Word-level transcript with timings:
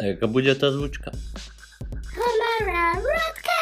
A 0.00 0.16
jaká 0.16 0.24
bude 0.24 0.48
tá 0.56 0.72
zvučka? 0.72 1.12
Komara 2.16 2.96
Rodka! 2.96 3.60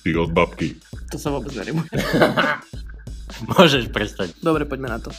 Ty 0.00 0.10
od 0.16 0.32
babky. 0.32 0.80
To 1.12 1.20
sa 1.20 1.28
vôbec 1.28 1.52
nerimuje. 1.52 1.92
Môžeš 3.52 3.92
prestať. 3.92 4.32
Dobre, 4.40 4.64
poďme 4.64 4.96
na 4.96 4.98
to. 5.02 5.12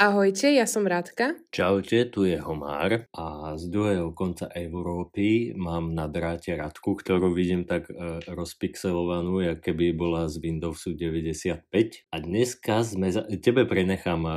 Ahojte, 0.00 0.48
ja 0.56 0.64
som 0.64 0.88
Rádka. 0.88 1.36
Čaute, 1.52 2.08
tu 2.08 2.24
je 2.24 2.40
Homár 2.40 3.04
a 3.12 3.52
z 3.60 3.68
druhého 3.68 4.16
konca 4.16 4.48
Európy 4.56 5.52
mám 5.52 5.92
na 5.92 6.08
dráte 6.08 6.56
Radku, 6.56 6.96
ktorú 6.96 7.36
vidím 7.36 7.68
tak 7.68 7.92
e, 7.92 8.24
rozpixelovanú, 8.24 9.44
jak 9.44 9.60
keby 9.60 9.92
bola 9.92 10.24
z 10.32 10.40
Windowsu 10.40 10.96
95. 10.96 11.68
A 12.08 12.16
dneska 12.16 12.80
sme 12.80 13.12
za... 13.12 13.28
tebe 13.28 13.68
prenechám 13.68 14.24
e, 14.24 14.32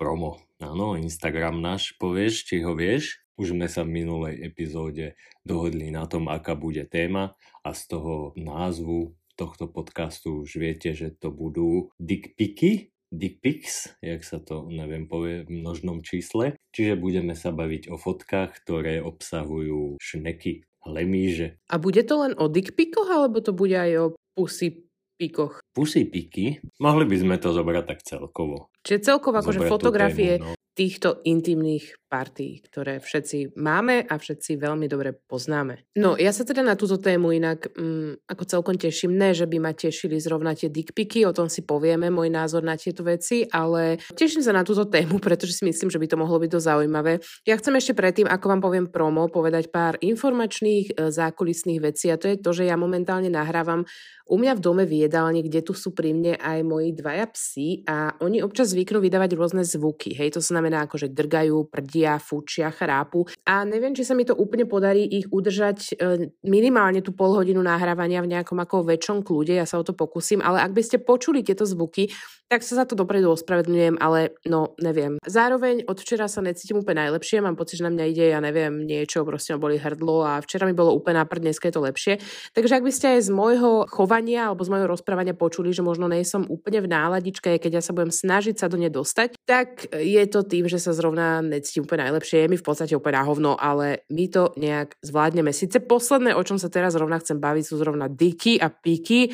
promo. 0.00 0.40
Áno, 0.64 0.96
Instagram 0.96 1.60
náš, 1.60 1.92
povieš, 2.00 2.48
či 2.48 2.64
ho 2.64 2.72
vieš? 2.72 3.23
Už 3.34 3.56
sme 3.56 3.66
sa 3.66 3.82
v 3.82 4.02
minulej 4.02 4.46
epizóde 4.46 5.18
dohodli 5.42 5.90
na 5.90 6.06
tom, 6.06 6.30
aká 6.30 6.54
bude 6.54 6.86
téma 6.86 7.34
a 7.66 7.70
z 7.74 7.82
toho 7.90 8.30
názvu 8.38 9.18
tohto 9.34 9.66
podcastu 9.66 10.46
už 10.46 10.62
viete, 10.62 10.94
že 10.94 11.10
to 11.10 11.34
budú 11.34 11.90
dickpiky, 11.98 12.94
dick 13.10 13.42
pics, 13.42 13.94
jak 14.02 14.22
sa 14.22 14.42
to, 14.42 14.66
neviem, 14.70 15.06
povie 15.06 15.46
v 15.46 15.62
množnom 15.62 16.02
čísle. 16.02 16.58
Čiže 16.74 16.98
budeme 16.98 17.34
sa 17.38 17.54
baviť 17.54 17.90
o 17.90 17.96
fotkách, 17.98 18.54
ktoré 18.62 19.02
obsahujú 19.02 19.98
šneky, 19.98 20.66
lemíže. 20.86 21.58
A 21.70 21.78
bude 21.78 22.02
to 22.02 22.26
len 22.26 22.34
o 22.38 22.50
dickpikoch, 22.50 23.06
alebo 23.06 23.38
to 23.42 23.54
bude 23.54 23.74
aj 23.74 23.92
o 23.98 24.06
pusy 24.34 24.86
pikoch? 25.14 25.62
Pusy 25.74 26.10
piky, 26.10 26.58
mohli 26.82 27.06
by 27.06 27.16
sme 27.18 27.36
to 27.38 27.54
zobrať 27.54 27.84
tak 27.86 28.00
celkovo. 28.02 28.70
Čiže 28.82 29.14
celkovo 29.14 29.40
akože 29.40 29.70
fotografie 29.70 30.42
tému, 30.42 30.52
no. 30.52 30.53
Týchto 30.74 31.22
intimných 31.22 32.02
partí, 32.10 32.62
ktoré 32.62 33.02
všetci 33.02 33.58
máme 33.58 34.06
a 34.06 34.14
všetci 34.14 34.54
veľmi 34.54 34.86
dobre 34.86 35.14
poznáme. 35.14 35.82
No, 35.98 36.14
ja 36.14 36.30
sa 36.30 36.46
teda 36.46 36.62
na 36.62 36.78
túto 36.78 36.98
tému 36.98 37.34
inak 37.34 37.74
mm, 37.74 38.30
ako 38.30 38.42
celkom 38.46 38.76
teším. 38.78 39.18
Ne, 39.18 39.34
že 39.34 39.50
by 39.50 39.58
ma 39.58 39.74
tešili 39.74 40.18
zrovna 40.22 40.54
tie 40.54 40.70
dickpiky, 40.70 41.26
o 41.26 41.34
tom 41.34 41.50
si 41.50 41.66
povieme, 41.66 42.14
môj 42.14 42.30
názor 42.30 42.62
na 42.62 42.78
tieto 42.78 43.02
veci, 43.02 43.46
ale 43.50 43.98
teším 44.14 44.46
sa 44.46 44.54
na 44.54 44.62
túto 44.62 44.86
tému, 44.86 45.18
pretože 45.18 45.58
si 45.58 45.66
myslím, 45.66 45.90
že 45.90 45.98
by 45.98 46.06
to 46.06 46.20
mohlo 46.20 46.38
byť 46.38 46.50
dosť 46.54 46.66
zaujímavé. 46.70 47.12
Ja 47.46 47.58
chcem 47.58 47.74
ešte 47.74 47.98
predtým, 47.98 48.30
ako 48.30 48.46
vám 48.46 48.62
poviem 48.62 48.86
promo, 48.86 49.26
povedať 49.26 49.74
pár 49.74 49.98
informačných 49.98 50.94
e, 50.94 51.10
zákulisných 51.10 51.82
vecí 51.82 52.14
a 52.14 52.18
to 52.18 52.30
je 52.30 52.38
to, 52.38 52.50
že 52.54 52.70
ja 52.70 52.78
momentálne 52.78 53.30
nahrávam 53.30 53.86
u 54.24 54.40
mňa 54.40 54.56
v 54.56 54.60
dome 54.64 54.84
v 54.88 55.04
jedálni, 55.04 55.44
kde 55.44 55.60
tu 55.60 55.76
sú 55.76 55.92
pri 55.92 56.16
mne 56.16 56.34
aj 56.40 56.64
moji 56.64 56.96
dvaja 56.96 57.28
psi 57.28 57.84
a 57.84 58.16
oni 58.24 58.40
občas 58.40 58.72
zvyknú 58.72 59.04
vydávať 59.04 59.36
rôzne 59.36 59.62
zvuky. 59.68 60.16
Hej, 60.16 60.36
to 60.36 60.40
znamená 60.40 60.88
ako, 60.88 60.96
že 60.96 61.12
drgajú, 61.12 61.68
prdia, 61.68 62.16
fučia, 62.16 62.72
chrápu. 62.72 63.28
A 63.44 63.68
neviem, 63.68 63.92
či 63.92 64.00
sa 64.00 64.16
mi 64.16 64.24
to 64.24 64.32
úplne 64.32 64.64
podarí 64.64 65.04
ich 65.04 65.28
udržať 65.28 65.78
e, 66.00 66.32
minimálne 66.40 67.04
tú 67.04 67.12
pol 67.12 67.36
hodinu 67.36 67.60
nahrávania 67.60 68.24
v 68.24 68.32
nejakom 68.32 68.56
ako 68.56 68.88
väčšom 68.88 69.20
kľude. 69.20 69.60
Ja 69.60 69.68
sa 69.68 69.76
o 69.76 69.84
to 69.84 69.92
pokúsim, 69.92 70.40
ale 70.40 70.64
ak 70.64 70.72
by 70.72 70.82
ste 70.82 70.96
počuli 71.04 71.44
tieto 71.44 71.68
zvuky, 71.68 72.08
tak 72.48 72.60
sa 72.60 72.82
za 72.82 72.84
to 72.84 72.94
dopredu 72.94 73.32
ospravedlňujem, 73.32 73.96
ale 73.98 74.36
no, 74.44 74.76
neviem. 74.78 75.16
Zároveň 75.24 75.88
od 75.88 75.96
včera 75.98 76.28
sa 76.28 76.44
necítim 76.44 76.78
úplne 76.78 77.08
najlepšie, 77.08 77.40
mám 77.40 77.56
pocit, 77.56 77.80
že 77.80 77.86
na 77.88 77.92
mňa 77.92 78.04
ide, 78.10 78.26
ja 78.30 78.40
neviem, 78.44 78.84
niečo, 78.84 79.24
proste 79.24 79.56
ma 79.56 79.58
boli 79.58 79.80
hrdlo 79.80 80.22
a 80.22 80.32
včera 80.44 80.68
mi 80.68 80.76
bolo 80.76 80.92
úplne 80.92 81.24
nápad, 81.24 81.40
dneska 81.40 81.68
je 81.68 81.74
to 81.74 81.82
lepšie. 81.82 82.12
Takže 82.52 82.78
ak 82.78 82.84
by 82.84 82.92
ste 82.92 83.06
aj 83.16 83.20
z 83.26 83.30
môjho 83.32 83.88
chovania 83.88 84.52
alebo 84.52 84.62
z 84.62 84.70
môjho 84.70 84.88
rozprávania 84.88 85.32
počuli, 85.32 85.72
že 85.72 85.80
možno 85.80 86.06
nie 86.06 86.22
som 86.22 86.44
úplne 86.46 86.84
v 86.84 86.92
náladičke, 86.92 87.58
keď 87.58 87.80
ja 87.80 87.82
sa 87.82 87.96
budem 87.96 88.12
snažiť 88.12 88.60
sa 88.60 88.66
do 88.68 88.76
nej 88.76 88.92
dostať, 88.92 89.40
tak 89.48 89.88
je 89.90 90.24
to 90.28 90.44
tým, 90.44 90.68
že 90.68 90.78
sa 90.78 90.92
zrovna 90.92 91.40
necítim 91.40 91.88
úplne 91.88 92.12
najlepšie, 92.12 92.44
je 92.44 92.50
mi 92.52 92.60
v 92.60 92.66
podstate 92.66 92.94
úplne 92.94 93.18
na 93.18 93.24
hovno, 93.24 93.52
ale 93.56 94.04
my 94.12 94.24
to 94.30 94.52
nejak 94.60 94.94
zvládneme. 95.00 95.50
Sice 95.50 95.80
posledné, 95.80 96.36
o 96.36 96.42
čom 96.44 96.60
sa 96.60 96.68
teraz 96.68 96.94
zrovna 96.94 97.18
chcem 97.18 97.40
baviť, 97.40 97.64
sú 97.64 97.80
zrovna 97.80 98.06
diky 98.06 98.60
a 98.60 98.70
piky, 98.70 99.32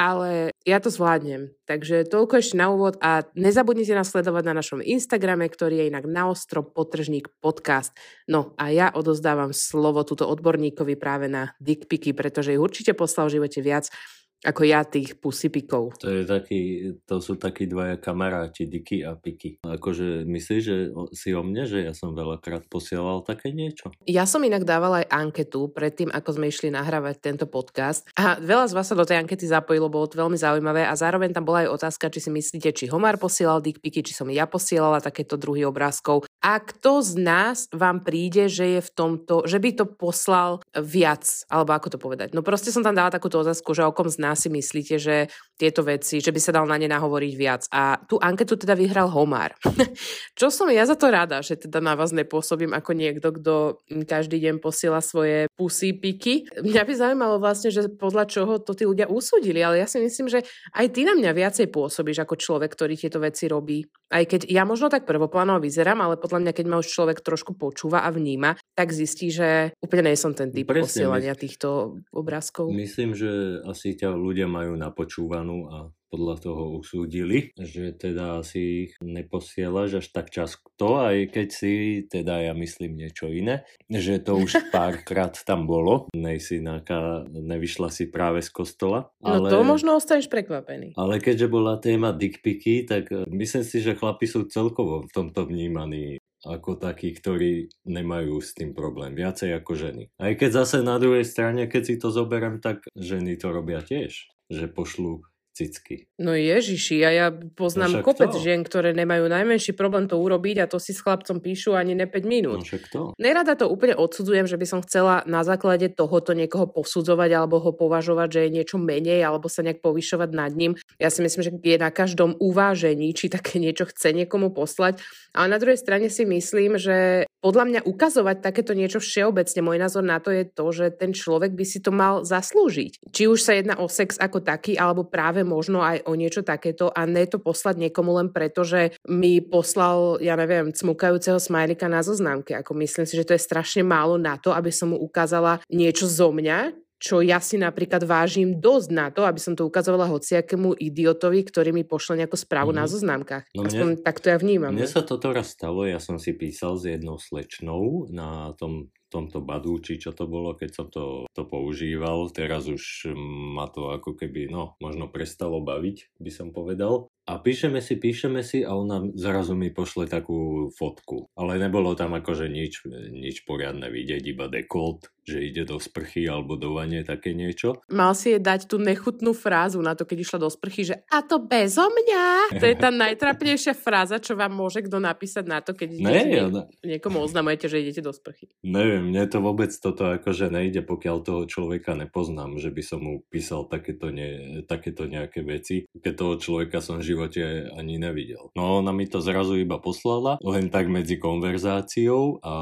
ale 0.00 0.56
ja 0.64 0.80
to 0.80 0.88
zvládnem. 0.88 1.52
Takže 1.68 2.08
toľko 2.08 2.40
ešte 2.40 2.56
na 2.56 2.72
úvod 2.72 2.96
a 3.04 3.28
nezabudnite 3.36 3.92
nás 3.92 4.08
sledovať 4.08 4.48
na 4.48 4.56
našom 4.56 4.80
Instagrame, 4.80 5.44
ktorý 5.44 5.84
je 5.84 5.90
inak 5.92 6.08
naostro 6.08 6.64
potržník 6.64 7.28
podcast. 7.44 7.92
No 8.24 8.56
a 8.56 8.72
ja 8.72 8.88
odozdávam 8.88 9.52
slovo 9.52 10.00
túto 10.08 10.24
odborníkovi 10.24 10.96
práve 10.96 11.28
na 11.28 11.52
dickpiky, 11.60 12.16
pretože 12.16 12.56
ich 12.56 12.64
určite 12.64 12.96
poslal 12.96 13.28
v 13.28 13.44
živote 13.44 13.60
viac 13.60 13.92
ako 14.40 14.62
ja 14.64 14.84
tých 14.88 15.20
pusipikov. 15.20 16.00
To, 16.00 16.08
je 16.08 16.24
taký, 16.24 16.60
to 17.04 17.20
sú 17.20 17.36
takí 17.36 17.68
dvaja 17.68 18.00
kamaráti, 18.00 18.64
Diky 18.64 19.04
a 19.04 19.16
Piky. 19.16 19.60
Akože 19.60 20.24
myslíš, 20.24 20.62
že 20.62 20.76
si 21.12 21.36
o 21.36 21.44
mne, 21.44 21.68
že 21.68 21.84
ja 21.84 21.92
som 21.92 22.16
veľakrát 22.16 22.64
posielal 22.72 23.20
také 23.20 23.52
niečo? 23.52 23.92
Ja 24.08 24.24
som 24.24 24.40
inak 24.40 24.64
dávala 24.64 25.04
aj 25.04 25.12
anketu 25.12 25.68
predtým, 25.68 26.08
ako 26.08 26.40
sme 26.40 26.48
išli 26.48 26.72
nahrávať 26.72 27.16
tento 27.20 27.44
podcast. 27.44 28.08
A 28.16 28.40
veľa 28.40 28.72
z 28.72 28.76
vás 28.76 28.86
sa 28.88 28.96
do 28.96 29.04
tej 29.04 29.20
ankety 29.20 29.44
zapojilo, 29.44 29.92
bolo 29.92 30.08
to 30.08 30.16
veľmi 30.16 30.36
zaujímavé 30.40 30.88
a 30.88 30.96
zároveň 30.96 31.36
tam 31.36 31.44
bola 31.44 31.68
aj 31.68 31.76
otázka, 31.76 32.08
či 32.08 32.24
si 32.24 32.30
myslíte, 32.32 32.72
či 32.72 32.88
Homár 32.88 33.20
posielal 33.20 33.60
dickpiky, 33.60 34.00
či 34.00 34.16
som 34.16 34.26
ja 34.32 34.48
posielala 34.48 35.04
takéto 35.04 35.36
druhy 35.36 35.68
obrázkov. 35.68 36.24
A 36.40 36.56
kto 36.58 37.04
z 37.04 37.20
nás 37.20 37.68
vám 37.68 38.00
príde, 38.00 38.48
že 38.48 38.78
je 38.78 38.80
v 38.80 38.90
tomto, 38.96 39.44
že 39.44 39.60
by 39.60 39.70
to 39.76 39.84
poslal 39.84 40.64
viac, 40.78 41.26
alebo 41.50 41.74
ako 41.74 41.88
to 41.94 41.98
povedať. 41.98 42.28
No 42.30 42.46
proste 42.46 42.70
som 42.70 42.86
tam 42.86 42.94
dala 42.94 43.10
takúto 43.10 43.42
otázku, 43.42 43.74
že 43.74 43.82
o 43.82 43.90
kom 43.90 44.06
z 44.06 44.22
nás 44.22 44.38
si 44.38 44.46
myslíte, 44.46 45.02
že 45.02 45.26
tieto 45.58 45.82
veci, 45.82 46.22
že 46.22 46.30
by 46.30 46.40
sa 46.40 46.54
dal 46.54 46.64
na 46.70 46.78
ne 46.78 46.86
nahovoriť 46.86 47.32
viac. 47.34 47.62
A 47.74 47.98
tú 48.06 48.22
anketu 48.22 48.54
teda 48.54 48.78
vyhral 48.78 49.10
Homár. 49.10 49.58
Čo 50.38 50.54
som 50.54 50.70
ja 50.70 50.86
za 50.86 50.94
to 50.94 51.10
rada, 51.10 51.42
že 51.42 51.58
teda 51.58 51.82
na 51.82 51.98
vás 51.98 52.14
nepôsobím 52.14 52.70
ako 52.70 52.90
niekto, 52.94 53.34
kto 53.34 53.82
každý 54.06 54.38
deň 54.38 54.62
posiela 54.62 55.02
svoje 55.02 55.50
pusy, 55.58 55.90
piky. 55.90 56.46
Mňa 56.62 56.82
by 56.86 56.92
zaujímalo 56.94 57.42
vlastne, 57.42 57.74
že 57.74 57.90
podľa 57.90 58.30
čoho 58.30 58.62
to 58.62 58.72
tí 58.78 58.86
ľudia 58.86 59.10
usúdili, 59.10 59.58
ale 59.58 59.82
ja 59.82 59.90
si 59.90 59.98
myslím, 59.98 60.30
že 60.30 60.46
aj 60.72 60.86
ty 60.94 61.02
na 61.02 61.18
mňa 61.18 61.34
viacej 61.34 61.66
pôsobíš 61.74 62.22
ako 62.22 62.38
človek, 62.38 62.70
ktorý 62.70 62.94
tieto 62.94 63.18
veci 63.18 63.50
robí. 63.50 63.82
Aj 64.10 64.22
keď 64.22 64.46
ja 64.46 64.62
možno 64.62 64.86
tak 64.86 65.06
prvoplánovo 65.06 65.62
vyzerám, 65.62 65.98
ale 66.02 66.14
podľa 66.18 66.46
mňa, 66.46 66.52
keď 66.54 66.66
ma 66.66 66.78
už 66.78 66.88
človek 66.90 67.22
trošku 67.22 67.58
počúva 67.58 68.02
a 68.06 68.10
vníma, 68.10 68.54
tak 68.74 68.94
zistí, 68.94 69.30
že 69.30 69.74
úplne 69.82 70.10
nie 70.10 70.18
som 70.18 70.34
ten 70.34 70.50
typ 70.60 70.68
Presne, 70.68 70.84
posielania 70.84 71.34
týchto 71.34 71.98
obrázkov. 72.12 72.68
Myslím, 72.70 73.16
že 73.16 73.64
asi 73.64 73.96
ťa 73.96 74.12
ľudia 74.12 74.44
majú 74.44 74.76
napočúvanú 74.76 75.58
a 75.72 75.78
podľa 76.10 76.36
toho 76.42 76.64
usúdili, 76.82 77.54
že 77.54 77.94
teda 77.94 78.42
si 78.42 78.90
ich 78.90 78.92
neposielaš 78.98 80.02
až 80.02 80.06
tak 80.10 80.34
často, 80.34 80.98
aj 80.98 81.30
keď 81.30 81.48
si, 81.48 81.72
teda 82.10 82.50
ja 82.50 82.52
myslím 82.58 82.98
niečo 82.98 83.30
iné, 83.30 83.62
že 83.86 84.18
to 84.18 84.34
už 84.34 84.58
párkrát 84.74 85.30
tam 85.46 85.70
bolo, 85.70 86.10
nej 86.12 86.42
si 86.42 86.58
nejaká, 86.58 87.30
nevyšla 87.30 87.88
si 87.94 88.10
práve 88.10 88.42
z 88.42 88.50
kostola. 88.50 89.14
No 89.22 89.46
to 89.46 89.62
možno 89.62 89.94
ostaneš 89.94 90.26
prekvapený. 90.26 90.98
Ale 90.98 91.22
keďže 91.22 91.46
bola 91.46 91.78
téma 91.78 92.10
dickpiky, 92.10 92.90
tak 92.90 93.14
myslím 93.30 93.62
si, 93.62 93.78
že 93.78 93.94
chlapi 93.94 94.26
sú 94.26 94.50
celkovo 94.50 95.06
v 95.06 95.12
tomto 95.14 95.46
vnímaní 95.46 96.18
ako 96.44 96.80
takí, 96.80 97.12
ktorí 97.12 97.68
nemajú 97.84 98.40
s 98.40 98.56
tým 98.56 98.72
problém. 98.72 99.12
Viacej 99.12 99.52
ako 99.60 99.72
ženy. 99.76 100.02
Aj 100.16 100.32
keď 100.32 100.64
zase 100.64 100.76
na 100.80 100.96
druhej 100.96 101.24
strane, 101.24 101.68
keď 101.68 101.82
si 101.84 101.94
to 102.00 102.08
zoberiem, 102.08 102.64
tak 102.64 102.84
ženy 102.96 103.36
to 103.36 103.52
robia 103.52 103.84
tiež. 103.84 104.32
Že 104.50 104.66
pošlú 104.72 105.22
cicky. 105.60 106.08
No 106.16 106.32
ježiši, 106.32 106.96
a 107.04 107.10
ja 107.12 107.26
poznám 107.32 108.00
No 108.00 108.04
kopec 108.04 108.32
to. 108.32 108.40
žien, 108.40 108.64
ktoré 108.64 108.96
nemajú 108.96 109.28
najmenší 109.28 109.76
problém 109.76 110.08
to 110.08 110.16
urobiť 110.16 110.64
a 110.64 110.70
to 110.70 110.80
si 110.80 110.96
s 110.96 111.04
chlapcom 111.04 111.36
píšu 111.36 111.76
ani 111.76 111.92
ne 111.92 112.08
5 112.08 112.24
minút. 112.24 112.60
No 112.60 112.64
však 112.64 112.84
to. 112.88 113.12
Nerada 113.20 113.52
to 113.56 113.68
úplne 113.68 113.92
odsudzujem, 113.96 114.48
že 114.48 114.56
by 114.56 114.66
som 114.68 114.80
chcela 114.80 115.20
na 115.28 115.44
základe 115.44 115.92
tohoto 115.92 116.32
niekoho 116.32 116.64
posudzovať 116.64 117.30
alebo 117.36 117.60
ho 117.60 117.76
považovať, 117.76 118.28
že 118.32 118.40
je 118.48 118.50
niečo 118.56 118.76
menej 118.80 119.20
alebo 119.20 119.52
sa 119.52 119.60
nejak 119.60 119.84
povyšovať 119.84 120.30
nad 120.32 120.52
ním. 120.56 120.72
Ja 120.96 121.12
si 121.12 121.20
myslím, 121.20 121.42
že 121.44 121.52
je 121.52 121.76
na 121.76 121.92
každom 121.92 122.40
uvážení, 122.40 123.12
či 123.12 123.28
také 123.28 123.60
niečo 123.60 123.84
chce 123.84 124.16
niekomu 124.16 124.56
poslať. 124.56 125.04
Ale 125.36 125.46
na 125.52 125.58
druhej 125.60 125.78
strane 125.78 126.08
si 126.10 126.24
myslím, 126.24 126.80
že 126.80 127.28
podľa 127.40 127.64
mňa 127.66 127.80
ukazovať 127.88 128.36
takéto 128.44 128.76
niečo 128.76 129.00
všeobecne, 129.00 129.60
môj 129.64 129.78
názor 129.80 130.04
na 130.04 130.20
to 130.20 130.28
je 130.28 130.44
to, 130.44 130.66
že 130.72 130.86
ten 131.00 131.16
človek 131.16 131.56
by 131.56 131.64
si 131.64 131.80
to 131.80 131.90
mal 131.90 132.22
zaslúžiť. 132.22 133.08
Či 133.10 133.22
už 133.26 133.40
sa 133.40 133.56
jedná 133.56 133.80
o 133.80 133.88
sex 133.88 134.20
ako 134.20 134.44
taký, 134.44 134.76
alebo 134.76 135.08
práve 135.08 135.40
možno 135.40 135.80
aj 135.80 136.04
o 136.04 136.12
niečo 136.14 136.44
takéto 136.44 136.92
a 136.92 137.08
ne 137.08 137.24
to 137.24 137.40
poslať 137.40 137.88
niekomu 137.88 138.12
len 138.20 138.28
preto, 138.28 138.62
že 138.62 138.94
mi 139.08 139.40
poslal, 139.40 140.20
ja 140.20 140.36
neviem, 140.36 140.70
cmukajúceho 140.70 141.40
smajlika 141.40 141.88
na 141.88 142.04
zoznamke. 142.04 142.52
Ako 142.60 142.76
myslím 142.76 143.08
si, 143.08 143.16
že 143.16 143.26
to 143.26 143.34
je 143.34 143.42
strašne 143.42 143.82
málo 143.82 144.20
na 144.20 144.36
to, 144.36 144.52
aby 144.52 144.68
som 144.68 144.92
mu 144.92 145.00
ukázala 145.00 145.64
niečo 145.72 146.04
zo 146.04 146.30
mňa, 146.30 146.76
čo 147.00 147.18
ja 147.18 147.40
si 147.40 147.56
napríklad 147.56 148.04
vážim 148.04 148.60
dosť 148.60 148.88
na 148.92 149.08
to, 149.08 149.24
aby 149.24 149.40
som 149.40 149.56
to 149.56 149.64
ukazovala 149.64 150.04
hociakému 150.06 150.76
idiotovi, 150.76 151.40
ktorý 151.42 151.72
mi 151.72 151.82
pošle 151.82 152.20
nejakú 152.20 152.36
správu 152.36 152.70
mm-hmm. 152.70 152.78
na 152.78 152.84
Mhm. 152.84 152.92
zoznamkách. 152.92 153.44
No 153.56 153.62
Aspoň 153.64 153.88
mne- 153.90 154.02
takto 154.04 154.26
ja 154.28 154.36
vnímam. 154.36 154.70
Mne 154.70 154.84
sa 154.84 155.00
toto 155.00 155.32
raz 155.32 155.50
stalo, 155.50 155.88
ja 155.88 155.96
som 155.96 156.20
si 156.20 156.36
písal 156.36 156.76
s 156.76 156.84
jednou 156.84 157.16
slečnou 157.16 158.06
na 158.12 158.52
tom 158.54 158.92
tomto 159.10 159.42
Badu, 159.42 159.82
či 159.82 159.98
čo 159.98 160.14
to 160.14 160.30
bolo, 160.30 160.54
keď 160.54 160.70
som 160.70 160.86
to, 160.86 161.26
to 161.34 161.42
používal. 161.42 162.30
Teraz 162.30 162.70
už 162.70 163.10
ma 163.50 163.66
to 163.66 163.90
ako 163.90 164.14
keby, 164.14 164.46
no, 164.46 164.78
možno 164.78 165.10
prestalo 165.10 165.58
baviť, 165.58 166.14
by 166.22 166.30
som 166.30 166.54
povedal. 166.54 167.10
A 167.30 167.38
píšeme 167.38 167.78
si, 167.78 167.94
píšeme 167.94 168.42
si 168.42 168.66
a 168.66 168.74
ona 168.74 169.06
zrazu 169.14 169.54
mi 169.54 169.70
pošle 169.70 170.10
takú 170.10 170.66
fotku. 170.74 171.30
Ale 171.38 171.62
nebolo 171.62 171.94
tam 171.94 172.18
akože 172.18 172.50
nič, 172.50 172.82
nič 173.14 173.46
poriadne 173.46 173.86
vidieť, 173.86 174.22
iba 174.26 174.50
dekolt, 174.50 175.06
že 175.22 175.38
ide 175.38 175.62
do 175.62 175.78
sprchy 175.78 176.26
alebo 176.26 176.58
do 176.58 176.74
vane, 176.74 177.06
také 177.06 177.30
niečo. 177.38 177.78
Mal 177.86 178.18
si 178.18 178.34
jej 178.34 178.42
dať 178.42 178.66
tú 178.66 178.82
nechutnú 178.82 179.30
frázu 179.30 179.78
na 179.78 179.94
to, 179.94 180.02
keď 180.02 180.26
išla 180.26 180.38
do 180.42 180.50
sprchy, 180.50 180.82
že 180.90 180.96
a 181.06 181.22
to 181.22 181.38
bezo 181.38 181.86
mňa. 181.86 182.58
To 182.58 182.64
je 182.66 182.74
tá 182.74 182.90
najtrapnejšia 183.06 183.78
fráza, 183.78 184.18
čo 184.18 184.34
vám 184.34 184.50
môže 184.50 184.82
kto 184.82 184.98
napísať 184.98 185.44
na 185.46 185.62
to, 185.62 185.78
keď 185.78 185.88
Ne, 186.02 186.50
ona, 186.50 186.62
niekomu 186.82 187.22
oznamujete, 187.22 187.70
že 187.70 187.78
idete 187.78 188.02
do 188.02 188.10
sprchy. 188.10 188.50
neviem, 188.66 189.06
mne 189.06 189.30
to 189.30 189.38
vôbec 189.38 189.70
toto 189.70 190.18
akože 190.18 190.50
nejde, 190.50 190.82
pokiaľ 190.82 191.16
toho 191.22 191.42
človeka 191.46 191.94
nepoznám, 191.94 192.58
že 192.58 192.74
by 192.74 192.82
som 192.82 192.98
mu 192.98 193.22
písal 193.30 193.70
takéto, 193.70 194.10
ne, 194.10 194.64
takéto 194.66 195.06
nejaké 195.06 195.46
veci, 195.46 195.86
keď 195.94 196.12
toho 196.18 196.34
človeka 196.42 196.82
som 196.82 196.98
v 196.98 197.06
živote 197.20 197.68
ani 197.76 198.00
nevidel. 198.00 198.48
No 198.56 198.80
ona 198.80 198.96
mi 198.96 199.04
to 199.04 199.20
zrazu 199.20 199.60
iba 199.60 199.76
poslala, 199.76 200.40
len 200.40 200.72
tak 200.72 200.88
medzi 200.88 201.20
konverzáciou 201.20 202.40
a 202.40 202.54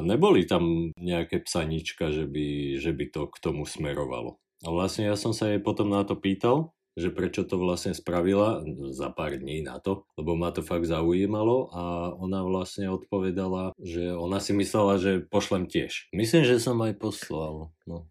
neboli 0.00 0.48
tam 0.48 0.96
nejaké 0.96 1.44
psanička, 1.44 2.08
že 2.08 2.24
by, 2.24 2.80
že 2.80 2.96
by 2.96 3.04
to 3.12 3.28
k 3.28 3.36
tomu 3.44 3.68
smerovalo. 3.68 4.40
A 4.64 4.72
vlastne 4.72 5.04
ja 5.04 5.20
som 5.20 5.36
sa 5.36 5.52
jej 5.52 5.60
potom 5.60 5.92
na 5.92 6.00
to 6.08 6.16
pýtal, 6.16 6.72
že 6.96 7.12
prečo 7.12 7.44
to 7.44 7.60
vlastne 7.60 7.92
spravila 7.92 8.64
za 8.88 9.12
pár 9.12 9.36
dní 9.36 9.60
na 9.60 9.76
to, 9.76 10.08
lebo 10.16 10.32
ma 10.32 10.48
to 10.48 10.64
fakt 10.64 10.88
zaujímalo 10.88 11.68
a 11.68 11.82
ona 12.16 12.40
vlastne 12.40 12.88
odpovedala, 12.88 13.76
že 13.76 14.16
ona 14.16 14.40
si 14.40 14.56
myslela, 14.56 14.96
že 14.96 15.20
pošlem 15.28 15.68
tiež. 15.68 16.08
Myslím, 16.16 16.48
že 16.48 16.56
som 16.56 16.80
aj 16.80 16.96
poslal. 16.96 17.68
No. 17.84 18.08